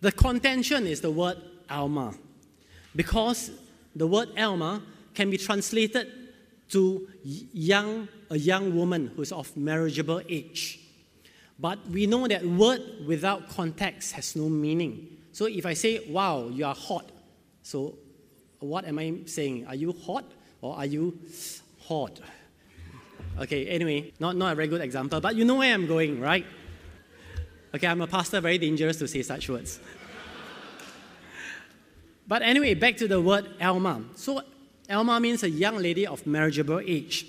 The 0.00 0.12
contention 0.12 0.86
is 0.86 1.00
the 1.00 1.10
word 1.10 1.38
Alma, 1.68 2.14
because 2.94 3.50
the 3.96 4.06
word 4.06 4.28
Alma 4.38 4.82
can 5.14 5.30
be 5.30 5.38
translated 5.38 6.08
to 6.70 7.08
young, 7.22 8.08
a 8.30 8.38
young 8.38 8.74
woman 8.76 9.12
who's 9.14 9.32
of 9.32 9.56
marriageable 9.56 10.22
age. 10.28 10.80
But 11.58 11.78
we 11.88 12.06
know 12.06 12.26
that 12.26 12.44
word 12.44 12.82
without 13.06 13.48
context 13.48 14.12
has 14.12 14.34
no 14.34 14.48
meaning. 14.48 15.08
So 15.32 15.46
if 15.46 15.66
I 15.66 15.74
say, 15.74 16.04
wow, 16.08 16.48
you 16.48 16.64
are 16.64 16.74
hot, 16.74 17.10
so 17.62 17.96
what 18.58 18.84
am 18.86 18.98
I 18.98 19.14
saying? 19.26 19.66
Are 19.66 19.74
you 19.74 19.92
hot 19.92 20.24
or 20.60 20.76
are 20.76 20.86
you 20.86 21.18
hot? 21.86 22.20
Okay, 23.40 23.66
anyway, 23.66 24.12
not, 24.20 24.36
not 24.36 24.52
a 24.52 24.54
very 24.54 24.68
good 24.68 24.80
example, 24.80 25.20
but 25.20 25.34
you 25.34 25.44
know 25.44 25.56
where 25.56 25.74
I'm 25.74 25.86
going, 25.86 26.20
right? 26.20 26.46
Okay, 27.74 27.86
I'm 27.86 28.00
a 28.00 28.06
pastor, 28.06 28.40
very 28.40 28.58
dangerous 28.58 28.96
to 28.98 29.08
say 29.08 29.22
such 29.22 29.48
words. 29.48 29.80
but 32.28 32.42
anyway, 32.42 32.74
back 32.74 32.96
to 32.98 33.08
the 33.08 33.20
word 33.20 33.48
Alma. 33.60 34.04
So 34.14 34.40
Alma 34.90 35.18
means 35.20 35.42
a 35.42 35.50
young 35.50 35.76
lady 35.76 36.06
of 36.06 36.26
marriageable 36.26 36.80
age. 36.80 37.26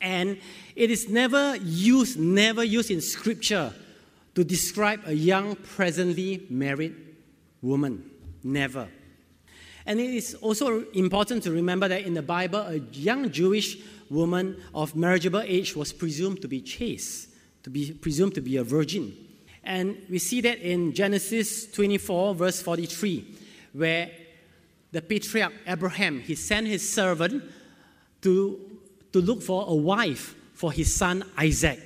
And 0.00 0.38
it 0.76 0.90
is 0.90 1.08
never 1.08 1.56
used, 1.56 2.18
never 2.18 2.62
used 2.62 2.90
in 2.90 3.00
scripture 3.00 3.72
to 4.34 4.44
describe 4.44 5.00
a 5.06 5.14
young, 5.14 5.56
presently 5.56 6.46
married 6.50 6.94
woman. 7.62 8.10
Never. 8.42 8.88
And 9.86 10.00
it 10.00 10.10
is 10.10 10.34
also 10.34 10.84
important 10.92 11.42
to 11.44 11.52
remember 11.52 11.88
that 11.88 12.02
in 12.02 12.14
the 12.14 12.22
Bible, 12.22 12.60
a 12.60 12.76
young 12.92 13.30
Jewish 13.30 13.78
woman 14.10 14.56
of 14.74 14.94
marriageable 14.94 15.42
age 15.42 15.74
was 15.76 15.92
presumed 15.92 16.42
to 16.42 16.48
be 16.48 16.60
chaste, 16.60 17.28
to 17.62 17.70
be 17.70 17.92
presumed 17.92 18.34
to 18.34 18.40
be 18.40 18.56
a 18.56 18.64
virgin. 18.64 19.14
And 19.62 19.96
we 20.10 20.18
see 20.18 20.40
that 20.42 20.58
in 20.58 20.92
Genesis 20.92 21.70
24, 21.72 22.34
verse 22.34 22.60
43, 22.60 23.36
where 23.72 24.10
the 24.94 25.02
patriarch 25.02 25.52
Abraham, 25.66 26.20
he 26.20 26.36
sent 26.36 26.68
his 26.68 26.88
servant 26.88 27.42
to, 28.22 28.60
to 29.12 29.20
look 29.20 29.42
for 29.42 29.64
a 29.66 29.74
wife 29.74 30.36
for 30.54 30.70
his 30.70 30.94
son 30.94 31.24
Isaac. 31.36 31.80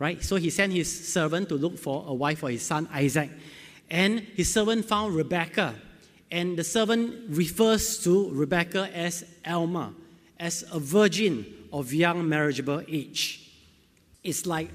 Right? 0.00 0.20
So 0.24 0.34
he 0.34 0.50
sent 0.50 0.72
his 0.72 1.08
servant 1.08 1.48
to 1.50 1.54
look 1.54 1.78
for 1.78 2.04
a 2.04 2.12
wife 2.12 2.40
for 2.40 2.50
his 2.50 2.62
son 2.62 2.88
Isaac. 2.92 3.30
And 3.88 4.18
his 4.18 4.52
servant 4.52 4.84
found 4.86 5.14
Rebecca. 5.14 5.76
And 6.32 6.58
the 6.58 6.64
servant 6.64 7.14
refers 7.28 8.02
to 8.02 8.30
Rebecca 8.32 8.90
as 8.92 9.24
Alma, 9.46 9.94
as 10.40 10.64
a 10.72 10.80
virgin 10.80 11.46
of 11.72 11.94
young 11.94 12.28
marriageable 12.28 12.82
age. 12.88 13.52
It's 14.24 14.46
like, 14.46 14.68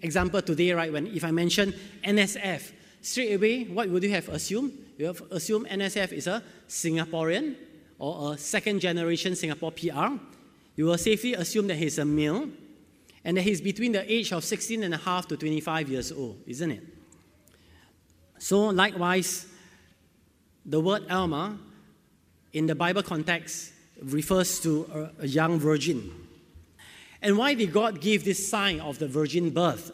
example 0.00 0.42
today, 0.42 0.70
right? 0.72 0.92
When 0.92 1.08
if 1.08 1.24
I 1.24 1.32
mention 1.32 1.74
NSF, 2.04 2.70
straight 3.00 3.34
away, 3.34 3.64
what 3.64 3.88
would 3.88 4.04
you 4.04 4.10
have 4.10 4.28
assumed? 4.28 4.83
You 4.96 5.06
have 5.06 5.22
assumed 5.30 5.66
NSF 5.66 6.12
is 6.12 6.26
a 6.26 6.42
Singaporean 6.68 7.56
or 7.98 8.34
a 8.34 8.38
second 8.38 8.80
generation 8.80 9.34
Singapore 9.34 9.72
PR. 9.72 10.14
You 10.76 10.86
will 10.86 10.98
safely 10.98 11.34
assume 11.34 11.66
that 11.68 11.76
he's 11.76 11.98
a 11.98 12.04
male 12.04 12.48
and 13.24 13.36
that 13.36 13.42
he's 13.42 13.60
between 13.60 13.92
the 13.92 14.12
age 14.12 14.32
of 14.32 14.44
16 14.44 14.82
and 14.82 14.94
a 14.94 14.98
half 14.98 15.26
to 15.28 15.36
25 15.36 15.88
years 15.88 16.12
old, 16.12 16.40
isn't 16.46 16.70
it? 16.70 16.82
So, 18.38 18.66
likewise, 18.66 19.46
the 20.66 20.80
word 20.80 21.10
Alma 21.10 21.58
in 22.52 22.66
the 22.66 22.74
Bible 22.74 23.02
context 23.02 23.72
refers 24.02 24.60
to 24.60 25.10
a, 25.18 25.24
a 25.24 25.26
young 25.26 25.58
virgin. 25.58 26.10
And 27.22 27.38
why 27.38 27.54
did 27.54 27.72
God 27.72 28.00
give 28.00 28.24
this 28.24 28.48
sign 28.48 28.80
of 28.80 28.98
the 28.98 29.08
virgin 29.08 29.50
birth? 29.50 29.90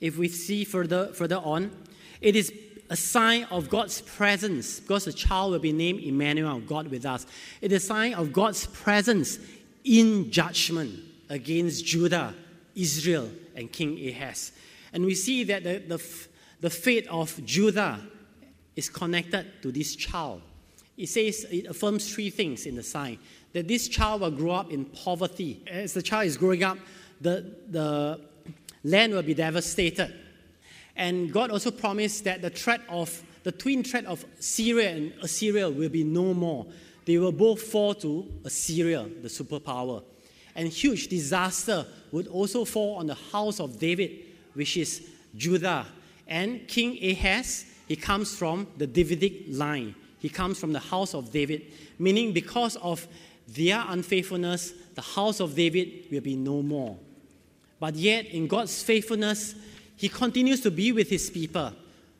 If 0.00 0.18
we 0.18 0.28
see 0.28 0.64
further, 0.64 1.08
further 1.14 1.38
on, 1.38 1.70
it 2.20 2.36
is 2.36 2.52
a 2.90 2.96
sign 2.96 3.44
of 3.44 3.68
God's 3.68 4.00
presence 4.00 4.80
because 4.80 5.04
the 5.04 5.12
child 5.12 5.52
will 5.52 5.58
be 5.58 5.72
named 5.72 6.00
Emmanuel, 6.00 6.60
God 6.60 6.88
with 6.88 7.04
us. 7.04 7.26
It 7.60 7.72
is 7.72 7.84
a 7.84 7.86
sign 7.86 8.14
of 8.14 8.32
God's 8.32 8.66
presence 8.66 9.38
in 9.84 10.30
judgment 10.30 10.98
against 11.28 11.84
Judah, 11.84 12.34
Israel, 12.74 13.30
and 13.54 13.70
King 13.70 14.08
Ahaz. 14.08 14.52
And 14.92 15.04
we 15.04 15.14
see 15.14 15.44
that 15.44 15.64
the, 15.64 15.78
the, 15.78 16.02
the 16.60 16.70
fate 16.70 17.06
of 17.08 17.38
Judah 17.44 18.00
is 18.74 18.88
connected 18.88 19.62
to 19.62 19.72
this 19.72 19.94
child. 19.94 20.40
It 20.96 21.08
says, 21.08 21.46
it 21.50 21.66
affirms 21.66 22.12
three 22.12 22.30
things 22.30 22.66
in 22.66 22.74
the 22.74 22.82
sign 22.82 23.18
that 23.52 23.68
this 23.68 23.88
child 23.88 24.20
will 24.20 24.30
grow 24.30 24.52
up 24.52 24.70
in 24.72 24.84
poverty. 24.84 25.62
As 25.66 25.94
the 25.94 26.02
child 26.02 26.26
is 26.26 26.36
growing 26.36 26.62
up, 26.62 26.78
the, 27.20 27.54
the 27.68 28.20
land 28.84 29.12
will 29.12 29.22
be 29.22 29.34
devastated. 29.34 30.14
And 30.98 31.32
God 31.32 31.50
also 31.50 31.70
promised 31.70 32.24
that 32.24 32.42
the 32.42 32.50
threat 32.50 32.82
of 32.88 33.22
the 33.44 33.52
twin 33.52 33.82
threat 33.82 34.04
of 34.04 34.26
Syria 34.40 34.90
and 34.90 35.12
Assyria 35.22 35.70
will 35.70 35.88
be 35.88 36.04
no 36.04 36.34
more. 36.34 36.66
They 37.06 37.16
will 37.16 37.32
both 37.32 37.62
fall 37.62 37.94
to 37.94 38.26
Assyria, 38.44 39.08
the 39.22 39.28
superpower. 39.28 40.02
And 40.54 40.68
huge 40.68 41.08
disaster 41.08 41.86
would 42.10 42.26
also 42.26 42.64
fall 42.64 42.96
on 42.96 43.06
the 43.06 43.14
house 43.14 43.60
of 43.60 43.78
David, 43.78 44.26
which 44.54 44.76
is 44.76 45.08
Judah. 45.34 45.86
And 46.26 46.66
King 46.66 46.98
Ahaz, 47.02 47.64
he 47.86 47.96
comes 47.96 48.36
from 48.36 48.66
the 48.76 48.86
Davidic 48.86 49.44
line. 49.48 49.94
He 50.18 50.28
comes 50.28 50.58
from 50.58 50.72
the 50.72 50.80
house 50.80 51.14
of 51.14 51.30
David, 51.30 51.72
meaning 51.98 52.32
because 52.32 52.76
of 52.76 53.06
their 53.46 53.82
unfaithfulness, 53.86 54.72
the 54.94 55.00
house 55.00 55.40
of 55.40 55.54
David 55.54 56.10
will 56.10 56.20
be 56.20 56.36
no 56.36 56.60
more. 56.60 56.98
But 57.80 57.94
yet, 57.94 58.26
in 58.26 58.48
God's 58.48 58.82
faithfulness, 58.82 59.54
he 59.98 60.08
continues 60.08 60.60
to 60.62 60.70
be 60.70 60.92
with 60.92 61.10
his 61.10 61.28
people. 61.28 61.72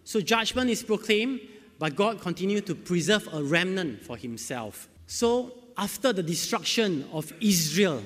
So 0.04 0.20
judgment 0.20 0.68
is 0.68 0.82
proclaimed, 0.82 1.40
but 1.78 1.96
God 1.96 2.20
continues 2.20 2.62
to 2.62 2.74
preserve 2.74 3.28
a 3.32 3.42
remnant 3.42 4.02
for 4.02 4.16
himself. 4.16 4.88
So 5.06 5.54
after 5.76 6.12
the 6.12 6.22
destruction 6.22 7.08
of 7.12 7.32
Israel 7.40 8.02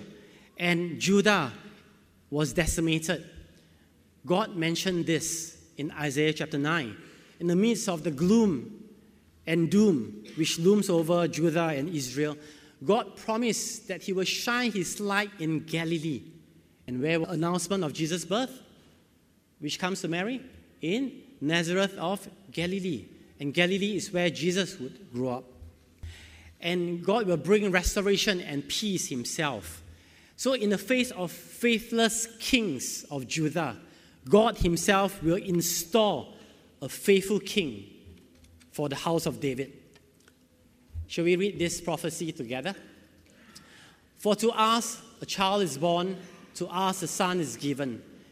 and 0.58 1.00
Judah 1.00 1.50
was 2.30 2.52
decimated, 2.52 3.28
God 4.24 4.54
mentioned 4.54 5.06
this 5.06 5.58
in 5.76 5.90
Isaiah 5.90 6.32
chapter 6.32 6.58
9. 6.58 6.96
in 7.42 7.48
the 7.48 7.56
midst 7.56 7.88
of 7.88 8.04
the 8.04 8.10
gloom 8.12 8.84
and 9.48 9.68
doom 9.68 10.22
which 10.36 10.60
looms 10.60 10.88
over 10.88 11.26
Judah 11.26 11.74
and 11.74 11.88
Israel, 11.88 12.36
God 12.84 13.16
promised 13.16 13.88
that 13.88 14.00
He 14.00 14.12
will 14.12 14.24
shine 14.24 14.70
His 14.70 15.00
light 15.00 15.30
in 15.40 15.58
Galilee. 15.64 16.22
And 16.86 17.02
where 17.02 17.18
was 17.18 17.30
announcement 17.30 17.82
of 17.82 17.92
Jesus' 17.92 18.24
birth? 18.24 18.62
Which 19.62 19.78
comes 19.78 20.00
to 20.00 20.08
Mary? 20.08 20.42
In 20.80 21.22
Nazareth 21.40 21.96
of 21.96 22.28
Galilee. 22.50 23.06
And 23.38 23.54
Galilee 23.54 23.96
is 23.96 24.12
where 24.12 24.28
Jesus 24.28 24.78
would 24.80 25.12
grow 25.12 25.28
up. 25.28 25.44
And 26.60 27.04
God 27.04 27.26
will 27.26 27.36
bring 27.36 27.70
restoration 27.70 28.40
and 28.40 28.66
peace 28.66 29.08
Himself. 29.08 29.80
So, 30.36 30.54
in 30.54 30.70
the 30.70 30.78
face 30.78 31.12
of 31.12 31.30
faithless 31.30 32.26
kings 32.40 33.04
of 33.08 33.28
Judah, 33.28 33.76
God 34.28 34.58
Himself 34.58 35.22
will 35.22 35.36
install 35.36 36.34
a 36.80 36.88
faithful 36.88 37.38
king 37.38 37.84
for 38.72 38.88
the 38.88 38.96
house 38.96 39.26
of 39.26 39.38
David. 39.38 39.72
Shall 41.06 41.24
we 41.24 41.36
read 41.36 41.60
this 41.60 41.80
prophecy 41.80 42.32
together? 42.32 42.74
For 44.18 44.34
to 44.36 44.50
us 44.50 45.00
a 45.20 45.26
child 45.26 45.62
is 45.62 45.78
born, 45.78 46.16
to 46.54 46.66
us 46.66 47.02
a 47.02 47.06
son 47.06 47.38
is 47.38 47.56
given, 47.56 48.02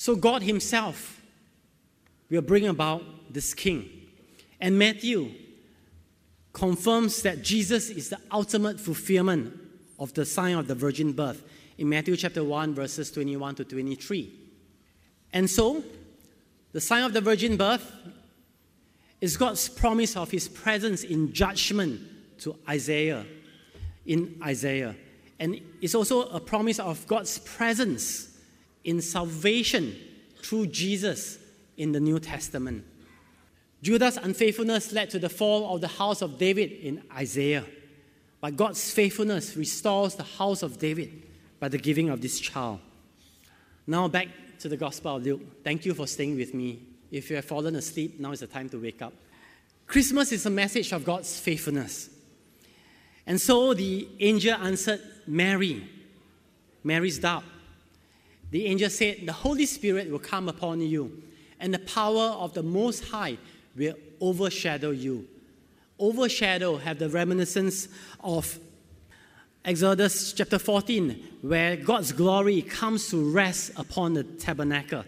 So, 0.00 0.16
God 0.16 0.42
Himself 0.42 1.20
will 2.30 2.40
bring 2.40 2.66
about 2.66 3.04
this 3.30 3.52
king. 3.52 3.86
And 4.58 4.78
Matthew 4.78 5.30
confirms 6.54 7.20
that 7.20 7.42
Jesus 7.42 7.90
is 7.90 8.08
the 8.08 8.18
ultimate 8.32 8.80
fulfillment 8.80 9.52
of 9.98 10.14
the 10.14 10.24
sign 10.24 10.56
of 10.56 10.68
the 10.68 10.74
virgin 10.74 11.12
birth 11.12 11.44
in 11.76 11.90
Matthew 11.90 12.16
chapter 12.16 12.42
1, 12.42 12.72
verses 12.74 13.10
21 13.10 13.56
to 13.56 13.64
23. 13.66 14.32
And 15.34 15.50
so, 15.50 15.84
the 16.72 16.80
sign 16.80 17.04
of 17.04 17.12
the 17.12 17.20
virgin 17.20 17.58
birth 17.58 17.92
is 19.20 19.36
God's 19.36 19.68
promise 19.68 20.16
of 20.16 20.30
his 20.30 20.48
presence 20.48 21.04
in 21.04 21.30
judgment 21.34 22.00
to 22.38 22.56
Isaiah, 22.66 23.26
in 24.06 24.40
Isaiah. 24.42 24.96
And 25.38 25.60
it's 25.82 25.94
also 25.94 26.22
a 26.30 26.40
promise 26.40 26.78
of 26.78 27.06
God's 27.06 27.36
presence 27.40 28.29
in 28.84 29.00
salvation 29.00 29.96
through 30.42 30.66
Jesus 30.68 31.38
in 31.76 31.92
the 31.92 32.00
New 32.00 32.18
Testament. 32.18 32.84
Judah's 33.82 34.16
unfaithfulness 34.16 34.92
led 34.92 35.10
to 35.10 35.18
the 35.18 35.28
fall 35.28 35.74
of 35.74 35.80
the 35.80 35.88
house 35.88 36.22
of 36.22 36.38
David 36.38 36.72
in 36.72 37.02
Isaiah. 37.14 37.64
But 38.40 38.56
God's 38.56 38.90
faithfulness 38.92 39.56
restores 39.56 40.14
the 40.14 40.22
house 40.22 40.62
of 40.62 40.78
David 40.78 41.22
by 41.58 41.68
the 41.68 41.78
giving 41.78 42.08
of 42.08 42.20
this 42.20 42.40
child. 42.40 42.80
Now 43.86 44.08
back 44.08 44.28
to 44.60 44.68
the 44.68 44.76
Gospel 44.76 45.16
of 45.16 45.24
Luke. 45.24 45.64
Thank 45.64 45.84
you 45.84 45.94
for 45.94 46.06
staying 46.06 46.36
with 46.36 46.54
me. 46.54 46.80
If 47.10 47.30
you 47.30 47.36
have 47.36 47.44
fallen 47.44 47.74
asleep, 47.76 48.20
now 48.20 48.32
is 48.32 48.40
the 48.40 48.46
time 48.46 48.68
to 48.70 48.78
wake 48.78 49.02
up. 49.02 49.12
Christmas 49.86 50.30
is 50.32 50.46
a 50.46 50.50
message 50.50 50.92
of 50.92 51.04
God's 51.04 51.38
faithfulness. 51.38 52.10
And 53.26 53.40
so 53.40 53.74
the 53.74 54.08
angel 54.20 54.54
answered 54.54 55.00
Mary, 55.26 55.88
Mary's 56.84 57.18
doubt. 57.18 57.44
The 58.50 58.66
angel 58.66 58.90
said, 58.90 59.18
The 59.24 59.32
Holy 59.32 59.66
Spirit 59.66 60.10
will 60.10 60.18
come 60.18 60.48
upon 60.48 60.80
you, 60.80 61.22
and 61.60 61.72
the 61.72 61.78
power 61.78 62.34
of 62.38 62.54
the 62.54 62.62
Most 62.62 63.04
High 63.04 63.38
will 63.76 63.94
overshadow 64.20 64.90
you. 64.90 65.28
Overshadow 65.98 66.78
have 66.78 66.98
the 66.98 67.08
reminiscence 67.08 67.88
of 68.20 68.58
Exodus 69.64 70.32
chapter 70.32 70.58
14, 70.58 71.22
where 71.42 71.76
God's 71.76 72.12
glory 72.12 72.62
comes 72.62 73.08
to 73.10 73.30
rest 73.30 73.72
upon 73.76 74.14
the 74.14 74.24
tabernacle. 74.24 75.04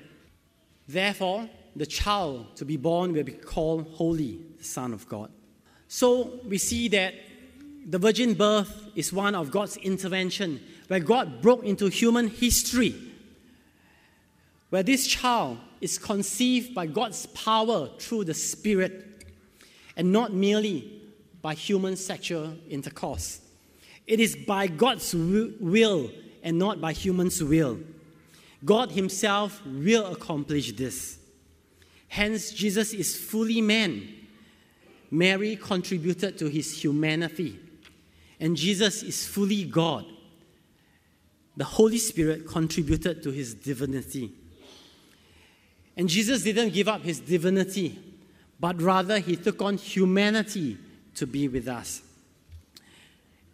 Therefore, 0.87 1.49
the 1.75 1.87
child 1.87 2.55
to 2.57 2.65
be 2.65 2.77
born 2.77 3.13
will 3.13 3.25
be 3.25 3.33
called 3.33 3.89
Holy, 3.95 4.41
the 4.59 4.65
Son 4.65 4.93
of 4.93 5.09
God. 5.09 5.31
So 5.89 6.41
we 6.47 6.59
see 6.59 6.89
that 6.89 7.15
the 7.87 7.99
virgin 7.99 8.35
birth 8.35 8.91
is 8.95 9.13
one 9.13 9.35
of 9.35 9.51
God's 9.51 9.77
intervention, 9.79 10.61
where 10.89 11.01
God 11.01 11.41
broke 11.41 11.65
into 11.65 11.87
human 11.87 12.29
history, 12.29 12.95
where 14.73 14.83
this 14.83 15.07
child 15.07 15.59
is 15.83 15.99
conceived 15.99 16.75
by 16.75 16.87
God's 16.87 17.27
power 17.27 17.91
through 17.99 18.25
the 18.25 18.33
Spirit, 18.33 19.27
and 19.99 20.11
not 20.11 20.33
merely 20.33 21.03
by 21.43 21.53
human 21.53 21.95
sexual 21.95 22.57
intercourse. 22.71 23.43
It 24.07 24.19
is 24.19 24.35
by 24.35 24.69
God's 24.69 25.15
will 25.15 26.11
and 26.43 26.59
not 26.59 26.81
by 26.81 26.95
human's 26.95 27.45
will. 27.45 27.81
God 28.65 28.93
Himself 28.93 29.61
will 29.67 30.07
accomplish 30.07 30.73
this. 30.73 31.19
Hence, 32.09 32.51
Jesus 32.51 32.95
is 32.95 33.15
fully 33.15 33.61
man. 33.61 34.09
Mary 35.11 35.55
contributed 35.55 36.39
to 36.39 36.47
his 36.47 36.83
humanity. 36.83 37.61
And 38.41 38.57
Jesus 38.57 39.03
is 39.03 39.27
fully 39.27 39.65
God. 39.65 40.07
The 41.59 41.65
Holy 41.65 41.99
Spirit 41.99 42.47
contributed 42.47 43.23
to 43.25 43.31
his 43.33 43.53
divinity. 43.53 44.33
And 45.97 46.09
Jesus 46.09 46.43
didn't 46.43 46.71
give 46.73 46.89
up 46.89 47.03
his 47.03 47.21
divinity, 47.21 47.99
but 48.59 48.81
rather 48.81 49.19
he 49.19 49.37
took 49.37 49.61
on 49.61 49.77
humanity 49.77 50.79
to 51.17 51.27
be 51.27 51.49
with 51.49 51.69
us. 51.69 52.03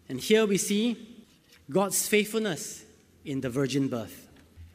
And 0.09 0.21
here 0.21 0.47
we 0.47 0.57
see 0.57 1.25
God's 1.71 2.07
faithfulness 2.09 2.85
in 3.25 3.41
the 3.41 3.51
virgin 3.51 3.89
birth. 3.89 4.29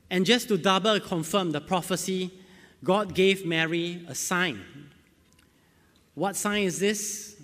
And 0.10 0.26
just 0.26 0.47
to 0.49 0.58
double 0.58 0.99
confirm 0.99 1.52
the 1.52 1.62
prophecy, 1.62 2.32
God 2.84 3.15
gave 3.15 3.45
Mary 3.45 4.06
a 4.08 4.13
sign. 4.13 4.62
What 6.13 6.36
sign 6.36 6.63
is 6.63 6.80
this? 6.80 7.36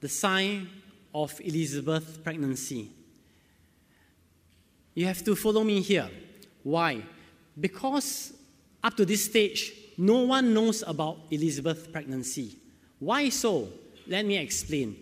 The 0.00 0.08
sign 0.08 0.68
of 1.14 1.40
Elizabeth's 1.40 2.18
pregnancy. 2.18 2.90
You 4.94 5.06
have 5.06 5.24
to 5.24 5.34
follow 5.34 5.64
me 5.64 5.80
here. 5.80 6.08
Why? 6.62 7.02
Because 7.58 8.32
up 8.86 8.96
to 8.96 9.04
this 9.04 9.24
stage, 9.24 9.72
no 9.98 10.20
one 10.20 10.54
knows 10.54 10.84
about 10.86 11.18
Elizabeth's 11.32 11.88
pregnancy. 11.88 12.56
Why 13.00 13.28
so? 13.30 13.68
Let 14.06 14.24
me 14.24 14.36
explain. 14.38 14.96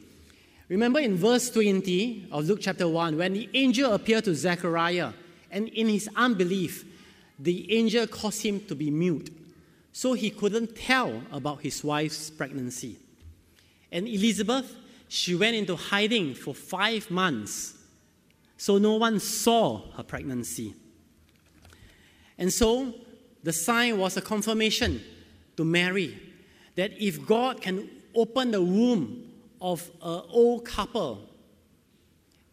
Remember 0.70 1.00
in 1.00 1.16
verse 1.16 1.50
20 1.50 2.28
of 2.32 2.46
Luke 2.46 2.60
chapter 2.62 2.88
1, 2.88 3.18
when 3.18 3.34
the 3.34 3.50
angel 3.52 3.92
appeared 3.92 4.24
to 4.24 4.34
Zechariah, 4.34 5.12
and 5.50 5.68
in 5.68 5.88
his 5.88 6.08
unbelief, 6.16 6.86
the 7.38 7.70
angel 7.76 8.06
caused 8.06 8.42
him 8.42 8.60
to 8.60 8.74
be 8.74 8.90
mute, 8.90 9.30
so 9.92 10.14
he 10.14 10.30
couldn't 10.30 10.74
tell 10.74 11.20
about 11.30 11.60
his 11.60 11.84
wife's 11.84 12.30
pregnancy. 12.30 12.96
And 13.92 14.08
Elizabeth, 14.08 14.74
she 15.08 15.34
went 15.34 15.56
into 15.56 15.76
hiding 15.76 16.34
for 16.34 16.54
five 16.54 17.10
months, 17.10 17.74
so 18.56 18.78
no 18.78 18.94
one 18.94 19.20
saw 19.20 19.92
her 19.92 20.02
pregnancy. 20.02 20.74
And 22.38 22.50
so 22.50 22.94
the 23.44 23.52
sign 23.52 23.98
was 23.98 24.16
a 24.16 24.22
confirmation 24.22 25.02
to 25.56 25.64
Mary 25.64 26.18
that 26.76 26.90
if 26.98 27.24
God 27.24 27.60
can 27.60 27.88
open 28.14 28.50
the 28.50 28.62
womb 28.62 29.30
of 29.60 29.88
an 30.02 30.22
old 30.30 30.64
couple 30.64 31.28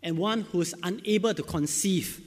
and 0.04 0.18
one 0.18 0.42
who's 0.42 0.74
unable 0.84 1.34
to 1.34 1.44
conceive, 1.44 2.22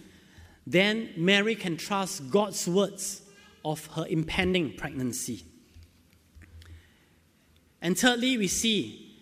then 0.67 1.11
Mary 1.17 1.55
can 1.55 1.77
trust 1.77 2.31
God's 2.31 2.67
words 2.67 3.23
of 3.65 3.85
her 3.89 4.07
impending 4.09 4.73
pregnancy. 4.77 5.45
And 7.83 7.99
thirdly, 7.99 8.39
we 8.39 8.49
see 8.49 9.21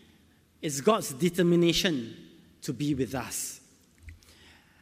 it's 0.60 0.80
God's 0.80 1.12
determination 1.14 2.16
to 2.62 2.72
be 2.72 2.94
with 2.94 3.12
us. 3.16 3.60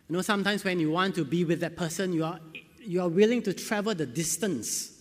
You 0.07 0.17
know, 0.17 0.23
sometimes 0.23 0.65
when 0.65 0.81
you 0.81 0.91
want 0.91 1.15
to 1.15 1.25
be 1.25 1.45
with 1.47 1.61
that 1.61 1.77
person, 1.77 2.13
you 2.13 2.25
are, 2.25 2.41
you 2.91 3.01
are 3.01 3.09
willing 3.09 3.41
to 3.41 3.53
travel 3.53 3.95
the 3.95 4.05
distance. 4.05 4.99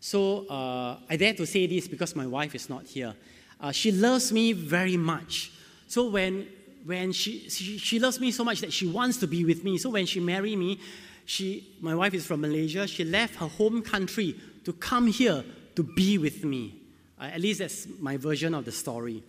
So 0.00 0.44
uh, 0.48 0.96
I 1.08 1.16
dare 1.16 1.34
to 1.34 1.46
say 1.46 1.68
this 1.68 1.86
because 1.86 2.16
my 2.16 2.26
wife 2.26 2.52
is 2.56 2.68
not 2.68 2.84
here. 2.84 3.14
Uh, 3.60 3.70
she 3.70 3.92
loves 3.92 4.32
me 4.32 4.52
very 4.52 4.96
much. 4.96 5.52
So 5.86 6.10
when, 6.10 6.48
when 6.84 7.12
she, 7.12 7.48
she, 7.48 7.78
she 7.78 8.00
loves 8.00 8.18
me 8.18 8.32
so 8.32 8.42
much 8.42 8.60
that 8.62 8.72
she 8.72 8.88
wants 8.88 9.18
to 9.18 9.28
be 9.28 9.44
with 9.44 9.62
me. 9.62 9.78
So 9.78 9.90
when 9.90 10.04
she 10.04 10.18
married 10.18 10.58
me, 10.58 10.80
she, 11.26 11.76
my 11.80 11.94
wife 11.94 12.12
is 12.12 12.26
from 12.26 12.40
Malaysia. 12.40 12.88
She 12.88 13.04
left 13.04 13.36
her 13.36 13.46
home 13.46 13.82
country 13.82 14.34
to 14.64 14.72
come 14.72 15.06
here 15.06 15.44
to 15.76 15.82
be 15.84 16.18
with 16.18 16.44
me. 16.44 16.74
Uh, 17.20 17.26
at 17.26 17.40
least 17.40 17.60
that's 17.60 17.86
my 18.00 18.16
version 18.16 18.52
of 18.52 18.64
the 18.64 18.72
story. 18.72 19.22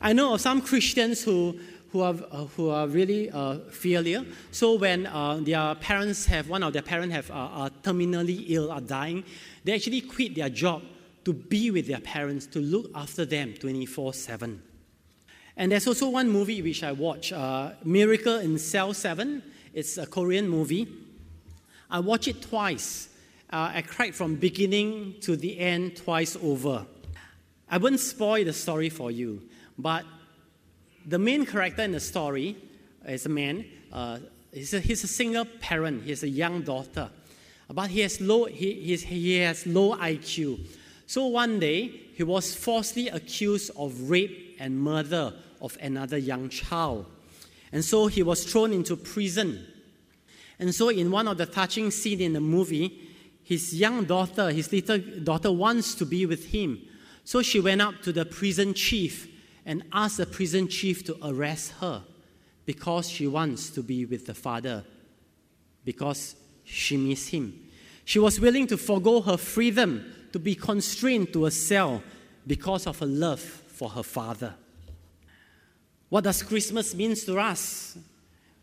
I 0.00 0.14
know 0.14 0.32
of 0.32 0.40
some 0.40 0.62
Christians 0.62 1.22
who, 1.22 1.60
who, 1.92 2.00
are, 2.00 2.14
uh, 2.30 2.44
who 2.56 2.70
are 2.70 2.88
really 2.88 3.30
uh, 3.30 3.58
filial. 3.70 4.24
So 4.50 4.78
when 4.78 5.06
uh, 5.06 5.36
their 5.42 5.74
parents 5.74 6.24
have, 6.26 6.48
one 6.48 6.62
of 6.62 6.72
their 6.72 6.82
parents 6.82 7.14
have, 7.14 7.30
uh, 7.30 7.34
are 7.34 7.70
terminally 7.82 8.44
ill, 8.48 8.72
are 8.72 8.80
dying, 8.80 9.24
they 9.64 9.74
actually 9.74 10.00
quit 10.00 10.34
their 10.34 10.48
job 10.48 10.82
to 11.24 11.32
be 11.32 11.70
with 11.70 11.86
their 11.86 12.00
parents, 12.00 12.46
to 12.46 12.60
look 12.60 12.90
after 12.94 13.24
them 13.24 13.54
24 13.54 14.14
7. 14.14 14.62
And 15.56 15.70
there's 15.70 15.86
also 15.86 16.08
one 16.08 16.30
movie 16.30 16.62
which 16.62 16.82
I 16.82 16.92
watched, 16.92 17.32
uh, 17.32 17.72
Miracle 17.84 18.38
in 18.38 18.58
Cell 18.58 18.94
7. 18.94 19.42
It's 19.74 19.98
a 19.98 20.06
Korean 20.06 20.48
movie. 20.48 20.88
I 21.90 22.00
watched 22.00 22.28
it 22.28 22.40
twice. 22.40 23.10
Uh, 23.52 23.70
I 23.74 23.82
cried 23.82 24.14
from 24.14 24.36
beginning 24.36 25.16
to 25.20 25.36
the 25.36 25.58
end 25.58 25.96
twice 25.96 26.38
over. 26.42 26.86
I 27.68 27.76
wouldn't 27.76 28.00
spoil 28.00 28.44
the 28.46 28.54
story 28.54 28.88
for 28.88 29.10
you, 29.10 29.42
but 29.78 30.04
the 31.06 31.18
main 31.18 31.46
character 31.46 31.82
in 31.82 31.92
the 31.92 32.00
story 32.00 32.56
is 33.06 33.26
a 33.26 33.28
man. 33.28 33.64
Uh, 33.92 34.18
he's, 34.52 34.74
a, 34.74 34.80
he's 34.80 35.04
a 35.04 35.08
single 35.08 35.44
parent. 35.44 36.02
He 36.04 36.10
has 36.10 36.22
a 36.22 36.28
young 36.28 36.62
daughter, 36.62 37.10
but 37.68 37.90
he 37.90 38.00
has 38.00 38.20
low, 38.20 38.44
he, 38.44 38.96
he 38.96 39.38
has 39.38 39.66
low 39.66 39.96
IQ. 39.96 40.60
So 41.06 41.26
one 41.26 41.60
day, 41.60 41.88
he 42.14 42.22
was 42.22 42.54
falsely 42.54 43.08
accused 43.08 43.70
of 43.76 44.10
rape 44.10 44.56
and 44.60 44.78
murder 44.78 45.32
of 45.60 45.76
another 45.80 46.18
young 46.18 46.48
child. 46.48 47.06
And 47.72 47.84
so 47.84 48.06
he 48.06 48.22
was 48.22 48.44
thrown 48.44 48.72
into 48.72 48.96
prison. 48.96 49.66
And 50.58 50.74
so, 50.74 50.90
in 50.90 51.10
one 51.10 51.26
of 51.26 51.38
the 51.38 51.46
touching 51.46 51.90
scenes 51.90 52.20
in 52.20 52.34
the 52.34 52.40
movie, 52.40 53.10
his 53.42 53.74
young 53.74 54.04
daughter, 54.04 54.50
his 54.50 54.70
little 54.70 54.98
daughter, 54.98 55.50
wants 55.50 55.94
to 55.96 56.06
be 56.06 56.26
with 56.26 56.46
him. 56.46 56.80
So 57.24 57.42
she 57.42 57.60
went 57.60 57.80
up 57.80 58.00
to 58.02 58.12
the 58.12 58.24
prison 58.24 58.74
chief 58.74 59.28
and 59.64 59.82
asked 59.92 60.16
the 60.16 60.26
prison 60.26 60.68
chief 60.68 61.04
to 61.04 61.16
arrest 61.22 61.72
her 61.80 62.02
because 62.64 63.08
she 63.08 63.26
wants 63.26 63.70
to 63.70 63.82
be 63.82 64.04
with 64.04 64.26
the 64.26 64.34
father, 64.34 64.84
because 65.84 66.36
she 66.64 66.96
misses 66.96 67.28
him. 67.28 67.68
She 68.04 68.18
was 68.18 68.40
willing 68.40 68.66
to 68.68 68.76
forego 68.76 69.20
her 69.20 69.36
freedom 69.36 70.04
to 70.32 70.38
be 70.38 70.54
constrained 70.54 71.32
to 71.32 71.46
a 71.46 71.50
cell 71.50 72.02
because 72.46 72.86
of 72.86 72.98
her 72.98 73.06
love 73.06 73.40
for 73.40 73.88
her 73.90 74.02
father. 74.02 74.54
What 76.08 76.24
does 76.24 76.42
Christmas 76.42 76.94
mean 76.94 77.14
to 77.14 77.38
us? 77.38 77.96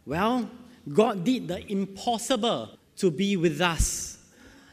Well, 0.06 0.50
God 0.92 1.24
did 1.24 1.48
the 1.48 1.72
impossible 1.72 2.70
to 2.98 3.12
be 3.12 3.38
with 3.38 3.62
us. 3.62 4.18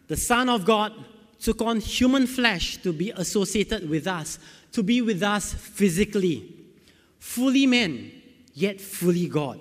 The 0.09 0.17
Son 0.17 0.49
of 0.49 0.65
God 0.65 0.93
took 1.41 1.63
on 1.63 1.81
human 1.81 2.27
flesh 2.27 2.79
to 2.79 2.93
be 2.93 3.11
associated 3.11 3.89
with 3.89 4.07
us, 4.07 4.39
to 4.77 4.83
be 4.83 5.01
with 5.01 5.23
us 5.23 5.55
physically. 5.55 6.55
Fully 7.19 7.67
man, 7.67 8.13
yet 8.53 8.79
fully 8.79 9.27
God. 9.27 9.59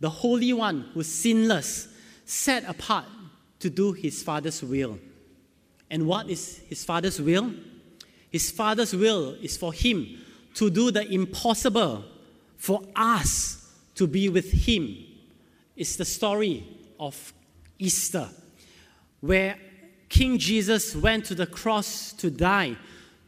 The 0.00 0.08
Holy 0.08 0.54
One 0.54 0.88
who's 0.94 1.08
sinless, 1.12 1.88
set 2.24 2.64
apart 2.66 3.04
to 3.58 3.68
do 3.68 3.92
his 3.92 4.22
Father's 4.22 4.62
will. 4.62 4.98
And 5.90 6.06
what 6.06 6.30
is 6.30 6.62
his 6.70 6.82
Father's 6.86 7.20
will? 7.20 7.52
His 8.30 8.50
Father's 8.50 8.96
will 8.96 9.36
is 9.42 9.58
for 9.58 9.74
him 9.74 10.06
to 10.54 10.70
do 10.70 10.90
the 10.90 11.06
impossible, 11.12 12.06
for 12.56 12.80
us 12.96 13.70
to 13.96 14.06
be 14.06 14.30
with 14.30 14.50
him. 14.50 14.96
It's 15.76 15.96
the 15.96 16.06
story 16.06 16.66
of 16.98 17.34
Easter, 17.78 18.26
where 19.20 19.58
King 20.08 20.38
Jesus 20.38 20.96
went 20.96 21.26
to 21.26 21.34
the 21.34 21.46
cross 21.46 22.14
to 22.14 22.30
die, 22.30 22.78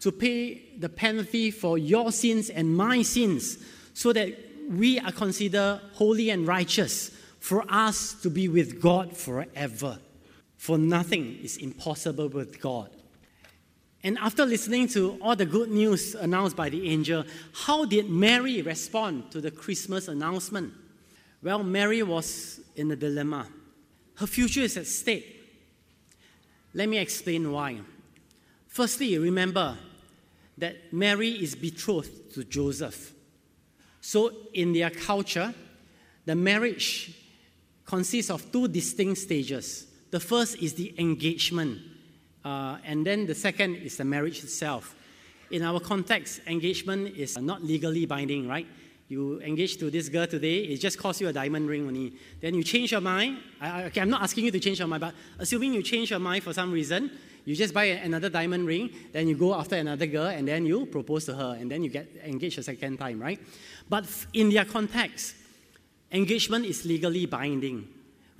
to 0.01 0.11
pay 0.11 0.72
the 0.83 0.91
penalty 0.91 1.51
for 1.51 1.79
your 1.79 2.13
sins 2.13 2.51
and 2.51 2.77
my 2.77 3.01
sins, 3.01 3.57
so 3.95 4.13
that 4.13 4.37
we 4.69 4.99
are 5.01 5.13
considered 5.13 5.81
holy 5.95 6.29
and 6.29 6.47
righteous, 6.47 7.11
for 7.41 7.65
us 7.69 8.15
to 8.23 8.29
be 8.29 8.49
with 8.49 8.83
God 8.83 9.17
forever 9.17 9.99
for 10.63 10.79
nothing 10.79 11.41
is 11.43 11.57
impossible 11.57 12.29
with 12.29 12.61
God. 12.61 12.89
And 14.05 14.17
after 14.19 14.47
listening 14.47 14.87
to 14.91 15.19
all 15.21 15.35
the 15.35 15.45
good 15.45 15.73
news 15.73 16.15
announced 16.15 16.55
by 16.55 16.69
the 16.69 16.89
angel, 16.89 17.25
how 17.53 17.85
did 17.85 18.09
Mary 18.09 18.63
respond 18.63 19.33
to 19.33 19.41
the 19.41 19.51
Christmas 19.51 20.07
announcement? 20.07 20.73
Well, 21.43 21.65
Mary 21.65 22.05
was 22.05 22.61
in 22.77 22.93
a 22.93 22.95
dilemma. 22.95 23.49
Her 24.15 24.29
future 24.29 24.61
is 24.61 24.77
at 24.77 24.87
stake. 24.87 25.27
Let 26.75 26.89
me 26.89 26.99
explain 26.99 27.51
why. 27.51 27.81
Firstly, 28.69 29.19
remember 29.19 29.77
that 30.59 30.93
Mary 30.93 31.31
is 31.31 31.55
betrothed 31.55 32.35
to 32.35 32.45
Joseph. 32.45 33.13
So, 34.01 34.33
in 34.53 34.73
their 34.73 34.91
culture, 34.91 35.55
the 36.25 36.35
marriage 36.35 37.17
consists 37.85 38.31
of 38.31 38.51
two 38.53 38.69
distinct 38.69 39.21
stages. 39.21 39.87
The 40.11 40.21
first 40.21 40.57
is 40.63 40.75
the 40.75 40.95
engagement, 40.99 41.81
uh, 42.45 42.79
and 42.85 43.07
then 43.07 43.27
the 43.27 43.35
second 43.35 43.77
is 43.77 43.97
the 43.97 44.05
marriage 44.05 44.43
itself. 44.45 44.95
In 45.51 45.63
our 45.63 45.81
context, 45.81 46.41
engagement 46.47 47.17
is 47.17 47.39
not 47.39 47.63
legally 47.63 48.07
binding, 48.07 48.49
right? 48.49 48.67
You 49.09 49.41
engage 49.43 49.77
to 49.77 49.91
this 49.91 50.09
girl 50.09 50.27
today, 50.27 50.61
it 50.61 50.79
just 50.79 50.97
costs 50.99 51.21
you 51.21 51.29
a 51.29 51.33
diamond 51.33 51.69
ring 51.69 51.87
only. 51.87 52.15
Then 52.41 52.55
you 52.55 52.65
change 52.65 52.93
your 52.93 53.03
mind. 53.03 53.39
I, 53.61 53.85
okay, 53.85 54.01
I'm 54.01 54.09
not 54.09 54.23
asking 54.23 54.47
you 54.47 54.51
to 54.51 54.59
change 54.59 54.79
your 54.79 54.89
mind, 54.89 55.03
but 55.03 55.15
assuming 55.39 55.75
you 55.75 55.83
change 55.83 56.11
your 56.11 56.19
mind 56.19 56.43
for 56.45 56.55
some 56.55 56.73
reason, 56.73 57.11
you 57.45 57.57
just 57.57 57.75
buy 57.75 57.85
another 57.85 58.29
diamond 58.29 58.67
ring, 58.67 58.91
then 59.13 59.29
you 59.29 59.37
go 59.37 59.55
after 59.55 59.77
another 59.77 60.07
girl, 60.07 60.27
and 60.27 60.47
then 60.47 60.65
you 60.67 60.87
propose 60.87 61.25
to 61.27 61.35
her, 61.35 61.57
and 61.59 61.71
then 61.71 61.83
you 61.83 61.91
get 61.91 62.09
engaged 62.25 62.59
a 62.59 62.63
second 62.63 62.99
time, 62.99 63.21
right? 63.21 63.41
But 63.89 64.07
in 64.33 64.51
their 64.51 64.65
context, 64.65 65.35
engagement 66.13 66.67
is 66.67 66.85
legally 66.85 67.27
binding 67.27 67.89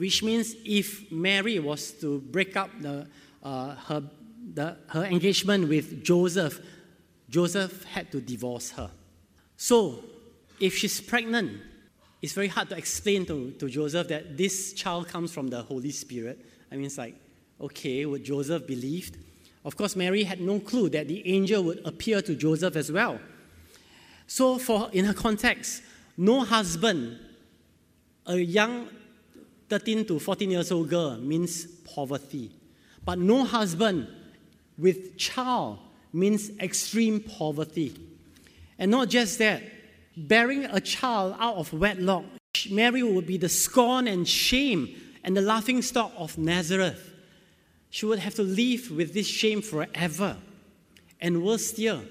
which 0.03 0.21
means 0.21 0.57
if 0.65 1.11
Mary 1.13 1.61
was 1.61 1.93
to 1.93 2.19
break 2.19 2.57
up 2.57 2.71
the, 2.81 3.07
uh, 3.43 3.75
her, 3.87 4.03
the, 4.53 4.77
her 4.89 5.05
engagement 5.05 5.69
with 5.69 6.03
Joseph, 6.03 6.61
Joseph 7.29 7.85
had 7.85 8.11
to 8.11 8.21
divorce 8.21 8.71
her. 8.73 8.91
So, 9.57 10.03
if 10.59 10.77
she's 10.77 11.01
pregnant, 11.01 11.61
it's 12.21 12.33
very 12.33 12.49
hard 12.49 12.69
to 12.71 12.77
explain 12.77 13.27
to, 13.27 13.53
to 13.53 13.69
Joseph 13.69 14.09
that 14.09 14.37
this 14.37 14.73
child 14.73 15.07
comes 15.07 15.33
from 15.33 15.47
the 15.47 15.63
Holy 15.63 15.93
Spirit. 15.93 16.45
I 16.71 16.75
mean, 16.75 16.87
it's 16.87 16.99
like, 16.99 17.15
okay, 17.63 18.05
would 18.05 18.25
Joseph 18.25 18.67
believed? 18.67 19.17
Of 19.65 19.77
course, 19.77 19.95
Mary 19.95 20.25
had 20.25 20.41
no 20.41 20.59
clue 20.59 20.89
that 20.91 21.09
the 21.09 21.27
angel 21.27 21.63
would 21.65 21.81
appear 21.85 22.21
to 22.23 22.35
Joseph 22.35 22.77
as 22.77 22.91
well. 22.91 23.21
So, 24.27 24.59
for 24.59 24.91
in 24.93 25.05
her 25.05 25.15
context, 25.15 25.83
no 26.17 26.41
husband, 26.41 27.19
a 28.27 28.37
young 28.37 28.89
13 29.69 30.05
to 30.07 30.19
14 30.19 30.51
years 30.51 30.73
old 30.73 30.89
girl 30.89 31.17
means 31.17 31.67
poverty. 31.67 32.51
But 33.05 33.19
no 33.19 33.45
husband 33.45 34.09
with 34.79 35.17
child 35.17 35.79
means 36.13 36.51
extreme 36.61 37.21
poverty. 37.21 37.95
And 38.79 38.91
not 38.91 39.09
just 39.09 39.39
that, 39.39 39.63
bearing 40.17 40.65
a 40.65 40.81
child 40.81 41.37
out 41.39 41.57
of 41.57 41.73
wedlock, 41.73 42.25
Mary 42.71 43.03
would 43.03 43.27
be 43.27 43.39
the 43.39 43.49
scorn 43.49 44.07
and 44.07 44.29
shame 44.29 44.95
and 45.25 45.37
the 45.37 45.41
laughing 45.41 45.83
stock 45.83 46.13
of 46.17 46.37
Nazareth. 46.37 47.12
She 47.93 48.07
would 48.07 48.21
have 48.21 48.35
to 48.37 48.43
live 48.43 48.91
with 48.91 49.13
this 49.13 49.27
shame 49.27 49.61
forever. 49.61 50.39
And 51.21 51.45
worse 51.45 51.67
still, 51.67 52.03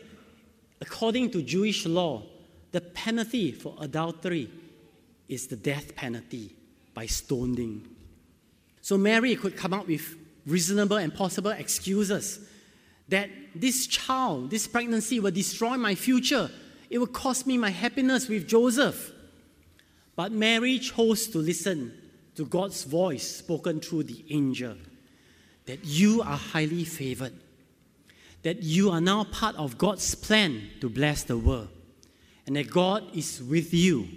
according 0.80 1.32
to 1.32 1.42
Jewish 1.42 1.88
law, 1.88 2.22
the 2.72 2.82
penalty 2.82 3.52
for 3.52 3.76
adultery 3.82 4.52
is 5.28 5.48
the 5.48 5.56
death 5.56 5.96
penalty 5.96 6.56
by 6.94 7.08
stoning. 7.08 7.88
So 8.82 8.96
Mary 8.96 9.36
could 9.36 9.58
come 9.58 9.74
up 9.74 9.88
with 9.88 10.16
reasonable 10.46 10.98
and 10.98 11.12
possible 11.12 11.50
excuses 11.50 12.48
that 13.10 13.32
this 13.56 13.88
child, 13.88 14.52
this 14.52 14.68
pregnancy 14.68 15.20
will 15.20 15.32
destroy 15.32 15.78
my 15.78 15.96
future. 15.96 16.52
It 16.92 17.00
will 17.00 17.08
cost 17.08 17.48
me 17.48 17.58
my 17.58 17.72
happiness 17.72 18.28
with 18.28 18.48
Joseph. 18.48 19.12
But 20.16 20.32
Mary 20.32 20.78
chose 20.78 21.26
to 21.30 21.40
listen 21.40 21.92
to 22.36 22.46
God's 22.46 22.84
voice 22.84 23.38
spoken 23.38 23.80
through 23.80 24.04
the 24.04 24.24
angel 24.30 24.76
that 25.66 25.84
you 25.86 26.22
are 26.22 26.38
highly 26.38 26.84
favored, 26.84 27.34
that 28.44 28.64
you 28.64 28.90
are 28.90 29.02
now 29.02 29.24
part 29.26 29.56
of 29.56 29.78
God's 29.78 30.16
plan 30.16 30.70
to 30.82 30.90
bless 30.90 31.24
the 31.24 31.38
world, 31.38 31.70
and 32.46 32.56
that 32.56 32.70
God 32.70 33.04
is 33.16 33.42
with 33.42 33.74
you 33.74 34.08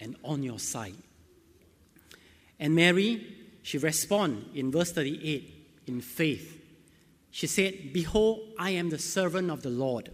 and 0.00 0.16
on 0.24 0.42
your 0.42 0.58
side. 0.58 0.96
And 2.58 2.74
Mary, 2.74 3.36
she 3.62 3.78
responded 3.78 4.54
in 4.54 4.70
verse 4.70 4.92
38 4.92 5.82
in 5.86 6.00
faith. 6.00 6.62
She 7.30 7.46
said, 7.46 7.92
Behold, 7.92 8.40
I 8.58 8.70
am 8.70 8.88
the 8.88 8.98
servant 8.98 9.50
of 9.50 9.62
the 9.62 9.70
Lord. 9.70 10.10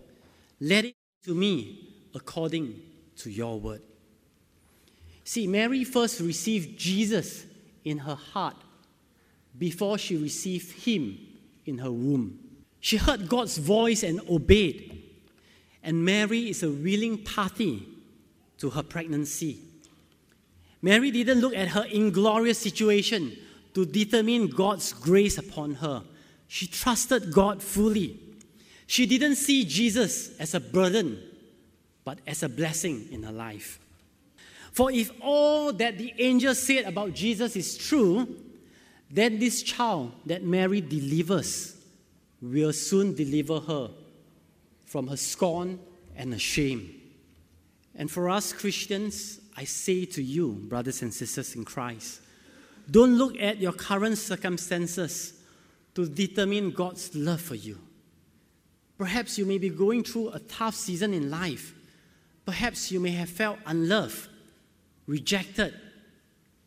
Let 0.61 0.85
it 0.87 0.95
be 1.25 1.31
to 1.31 1.35
me 1.35 1.95
according 2.14 2.81
to 3.18 3.31
your 3.31 3.61
word. 3.61 3.83
See, 5.25 5.47
Mary 5.47 5.85
first 5.85 6.20
received 6.20 6.79
Jesus 6.79 7.45
in 7.85 7.99
her 7.99 8.16
heart 8.16 8.57
before 9.62 9.96
she 9.96 10.16
received 10.16 10.72
him 10.72 11.16
in 11.66 11.78
her 11.78 11.92
womb. 11.92 12.36
She 12.80 12.96
heard 12.96 13.28
God's 13.28 13.58
voice 13.58 14.02
and 14.02 14.20
obeyed. 14.28 15.04
And 15.84 16.04
Mary 16.04 16.50
is 16.50 16.64
a 16.64 16.68
willing 16.68 17.18
party 17.22 17.86
to 18.58 18.70
her 18.70 18.82
pregnancy. 18.82 19.58
Mary 20.82 21.12
didn't 21.12 21.40
look 21.40 21.54
at 21.54 21.68
her 21.68 21.84
inglorious 21.84 22.58
situation 22.58 23.36
to 23.72 23.86
determine 23.86 24.48
God's 24.48 24.92
grace 24.92 25.38
upon 25.38 25.74
her. 25.74 26.02
She 26.48 26.66
trusted 26.66 27.32
God 27.32 27.62
fully. 27.62 28.18
She 28.88 29.06
didn't 29.06 29.36
see 29.36 29.64
Jesus 29.64 30.36
as 30.40 30.54
a 30.54 30.60
burden, 30.60 31.22
but 32.04 32.18
as 32.26 32.42
a 32.42 32.48
blessing 32.48 33.06
in 33.12 33.22
her 33.22 33.30
life. 33.30 33.78
For 34.72 34.90
if 34.90 35.12
all 35.20 35.72
that 35.74 35.98
the 35.98 36.12
angel 36.18 36.56
said 36.56 36.84
about 36.86 37.14
Jesus 37.14 37.54
is 37.54 37.78
true, 37.78 38.26
then 39.12 39.38
this 39.38 39.62
child 39.62 40.12
that 40.26 40.42
Mary 40.42 40.80
delivers 40.80 41.76
will 42.40 42.72
soon 42.72 43.14
deliver 43.14 43.60
her 43.60 43.90
from 44.86 45.06
her 45.06 45.16
scorn 45.16 45.78
and 46.16 46.32
her 46.32 46.38
shame. 46.38 47.00
And 47.94 48.10
for 48.10 48.28
us 48.30 48.52
Christians, 48.52 49.38
I 49.56 49.64
say 49.64 50.06
to 50.06 50.22
you, 50.22 50.52
brothers 50.52 51.02
and 51.02 51.12
sisters 51.12 51.54
in 51.54 51.64
Christ, 51.64 52.20
don't 52.90 53.16
look 53.16 53.38
at 53.38 53.58
your 53.58 53.72
current 53.72 54.18
circumstances 54.18 55.34
to 55.94 56.08
determine 56.08 56.70
God's 56.72 57.14
love 57.14 57.40
for 57.40 57.54
you. 57.54 57.78
Perhaps 58.98 59.38
you 59.38 59.44
may 59.44 59.58
be 59.58 59.68
going 59.68 60.02
through 60.02 60.30
a 60.30 60.38
tough 60.40 60.74
season 60.74 61.12
in 61.14 61.30
life. 61.30 61.74
Perhaps 62.44 62.90
you 62.90 62.98
may 62.98 63.10
have 63.10 63.28
felt 63.28 63.58
unloved 63.66 64.28
rejected, 65.06 65.74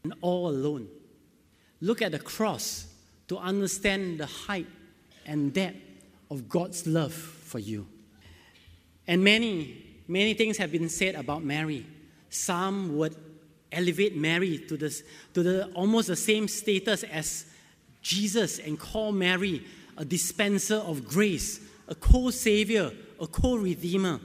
and 0.03 0.13
all 0.21 0.49
alone. 0.49 0.87
Look 1.81 2.01
at 2.01 2.11
the 2.11 2.19
cross 2.19 2.87
to 3.27 3.37
understand 3.37 4.19
the 4.19 4.25
height 4.25 4.67
and 5.25 5.53
depth 5.53 5.77
of 6.29 6.47
God's 6.47 6.87
love 6.87 7.13
for 7.13 7.59
you. 7.59 7.87
And 9.07 9.23
many, 9.23 9.83
many 10.07 10.33
things 10.33 10.57
have 10.57 10.71
been 10.71 10.89
said 10.89 11.15
about 11.15 11.43
Mary. 11.43 11.85
Some 12.29 12.97
would 12.97 13.15
elevate 13.71 14.15
Mary 14.15 14.59
to, 14.67 14.77
this, 14.77 15.03
to 15.33 15.43
the, 15.43 15.65
almost 15.73 16.07
the 16.07 16.15
same 16.15 16.47
status 16.47 17.03
as 17.03 17.45
Jesus 18.01 18.59
and 18.59 18.79
call 18.79 19.11
Mary 19.11 19.63
a 19.97 20.05
dispenser 20.05 20.75
of 20.75 21.07
grace, 21.07 21.59
a 21.87 21.95
co 21.95 22.29
savior, 22.29 22.91
a 23.19 23.27
co 23.27 23.55
redeemer. 23.55 24.19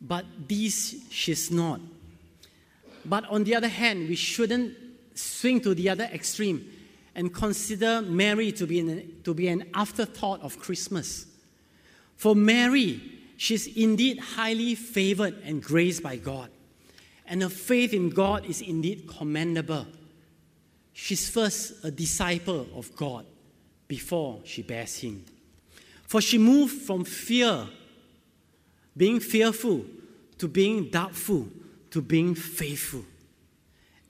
But 0.00 0.26
this 0.48 0.96
she's 1.10 1.50
not. 1.50 1.80
But 3.04 3.24
on 3.28 3.44
the 3.44 3.54
other 3.54 3.68
hand, 3.68 4.08
we 4.08 4.16
shouldn't 4.16 4.76
swing 5.14 5.60
to 5.62 5.74
the 5.74 5.88
other 5.88 6.04
extreme 6.04 6.70
and 7.14 7.32
consider 7.32 8.02
Mary 8.02 8.52
to 8.52 8.66
be 8.66 8.80
an, 8.80 9.20
to 9.22 9.34
be 9.34 9.48
an 9.48 9.70
afterthought 9.74 10.40
of 10.42 10.58
Christmas. 10.58 11.26
For 12.16 12.34
Mary, 12.34 13.00
she's 13.36 13.66
indeed 13.76 14.18
highly 14.18 14.74
favored 14.74 15.40
and 15.44 15.62
graced 15.62 16.02
by 16.02 16.16
God. 16.16 16.50
And 17.26 17.42
her 17.42 17.48
faith 17.48 17.94
in 17.94 18.10
God 18.10 18.44
is 18.44 18.60
indeed 18.60 19.08
commendable. 19.08 19.86
She's 20.92 21.28
first 21.28 21.84
a 21.84 21.90
disciple 21.90 22.66
of 22.74 22.94
God 22.96 23.26
before 23.88 24.40
she 24.44 24.62
bears 24.62 24.98
him. 24.98 25.24
For 26.06 26.20
she 26.20 26.38
moved 26.38 26.82
from 26.82 27.04
fear, 27.04 27.66
being 28.96 29.20
fearful, 29.20 29.84
to 30.38 30.48
being 30.48 30.90
doubtful, 30.90 31.48
to 31.90 32.02
being 32.02 32.34
faithful. 32.34 33.04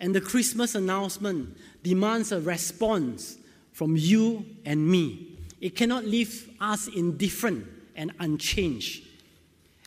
And 0.00 0.14
the 0.14 0.20
Christmas 0.20 0.74
announcement 0.74 1.56
demands 1.82 2.32
a 2.32 2.40
response 2.40 3.38
from 3.72 3.96
you 3.96 4.44
and 4.64 4.86
me. 4.88 5.38
It 5.60 5.76
cannot 5.76 6.04
leave 6.04 6.50
us 6.60 6.88
indifferent 6.88 7.66
and 7.96 8.12
unchanged. 8.18 9.06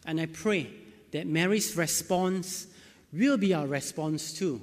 And 0.06 0.20
I 0.20 0.26
pray 0.28 0.70
that 1.12 1.28
Mary's 1.28 1.76
response 1.76 2.68
will 3.12 3.38
be 3.38 3.54
our 3.54 3.68
response 3.68 4.34
too 4.34 4.62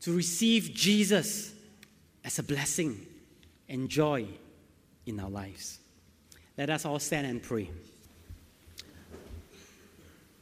to 0.00 0.14
receive 0.14 0.72
Jesus 0.74 1.52
as 2.24 2.38
a 2.38 2.42
blessing 2.42 3.06
and 3.68 3.88
joy 3.88 4.26
in 5.06 5.20
our 5.20 5.30
lives. 5.30 5.78
Let 6.56 6.70
us 6.70 6.84
all 6.84 6.98
stand 6.98 7.26
and 7.26 7.42
pray. 7.42 7.70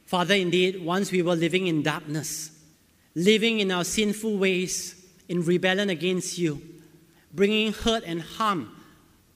Father, 0.05 0.35
indeed, 0.35 0.83
once 0.83 1.11
we 1.11 1.21
were 1.21 1.35
living 1.35 1.67
in 1.67 1.81
darkness, 1.81 2.51
living 3.15 3.59
in 3.59 3.71
our 3.71 3.83
sinful 3.83 4.37
ways, 4.37 4.95
in 5.29 5.43
rebellion 5.43 5.89
against 5.89 6.37
you, 6.37 6.61
bringing 7.33 7.73
hurt 7.73 8.03
and 8.05 8.21
harm 8.21 8.71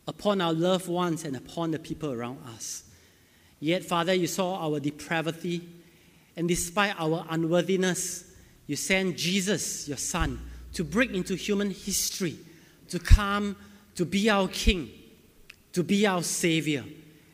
upon 0.08 0.42
our 0.42 0.54
loved 0.54 0.88
ones 0.88 1.24
and 1.24 1.36
upon 1.36 1.72
the 1.72 1.80
people 1.80 2.12
around 2.12 2.40
us. 2.56 2.84
Yet, 3.60 3.84
Father, 3.84 4.14
you 4.14 4.28
saw 4.28 4.56
our 4.64 4.80
depravity, 4.80 5.68
and 6.36 6.48
despite 6.48 7.00
our 7.00 7.26
unworthiness, 7.30 8.32
you 8.68 8.76
sent 8.76 9.18
Jesus, 9.18 9.88
your 9.88 9.98
Son, 9.98 10.40
to 10.74 10.84
break 10.84 11.12
into 11.12 11.36
human 11.36 11.72
history, 11.72 12.38
to 12.90 13.00
come 13.00 13.56
to 13.96 14.06
be 14.06 14.30
our 14.30 14.48
King, 14.48 14.90
to 15.74 15.84
be 15.84 16.06
our 16.06 16.22
Savior. 16.22 16.84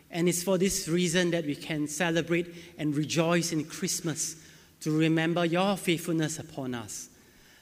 And 0.10 0.30
it's 0.30 0.44
for 0.44 0.58
this 0.58 0.88
reason 0.88 1.32
that 1.32 1.46
we 1.46 1.56
can 1.56 1.88
celebrate 1.88 2.54
and 2.78 2.96
rejoice 2.96 3.52
in 3.52 3.66
Christmas 3.66 4.36
to 4.84 4.92
remember 4.92 5.46
your 5.46 5.78
faithfulness 5.78 6.40
upon 6.40 6.76
us. 6.76 7.10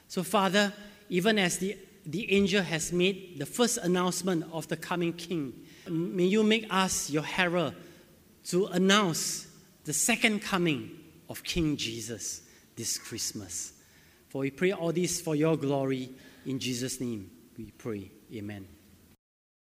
So, 0.08 0.24
Father, 0.24 0.74
even 1.10 1.38
as 1.38 1.58
the, 1.58 1.78
the 2.06 2.32
angel 2.34 2.64
has 2.64 2.92
made 2.92 3.38
the 3.38 3.46
first 3.46 3.78
announcement 3.78 4.46
of 4.52 4.68
the 4.68 4.78
coming 4.78 5.14
King, 5.14 5.54
may 5.88 6.26
you 6.26 6.44
make 6.44 6.66
us 6.70 7.10
your 7.10 7.24
herald 7.24 7.76
to 8.46 8.66
announce 8.68 9.48
the 9.86 9.94
second 9.94 10.42
coming 10.42 10.92
of 11.30 11.44
King 11.44 11.78
Jesus 11.78 12.42
this 12.76 12.98
Christmas. 12.98 13.74
For 14.30 14.40
we 14.40 14.52
pray 14.52 14.72
all 14.72 14.92
this 14.92 15.22
for 15.22 15.36
your 15.36 15.58
glory. 15.58 16.10
In 16.46 16.58
Jesus' 16.58 17.00
name 17.00 17.30
we 17.58 17.72
pray. 17.72 18.12
Amen. 18.34 18.81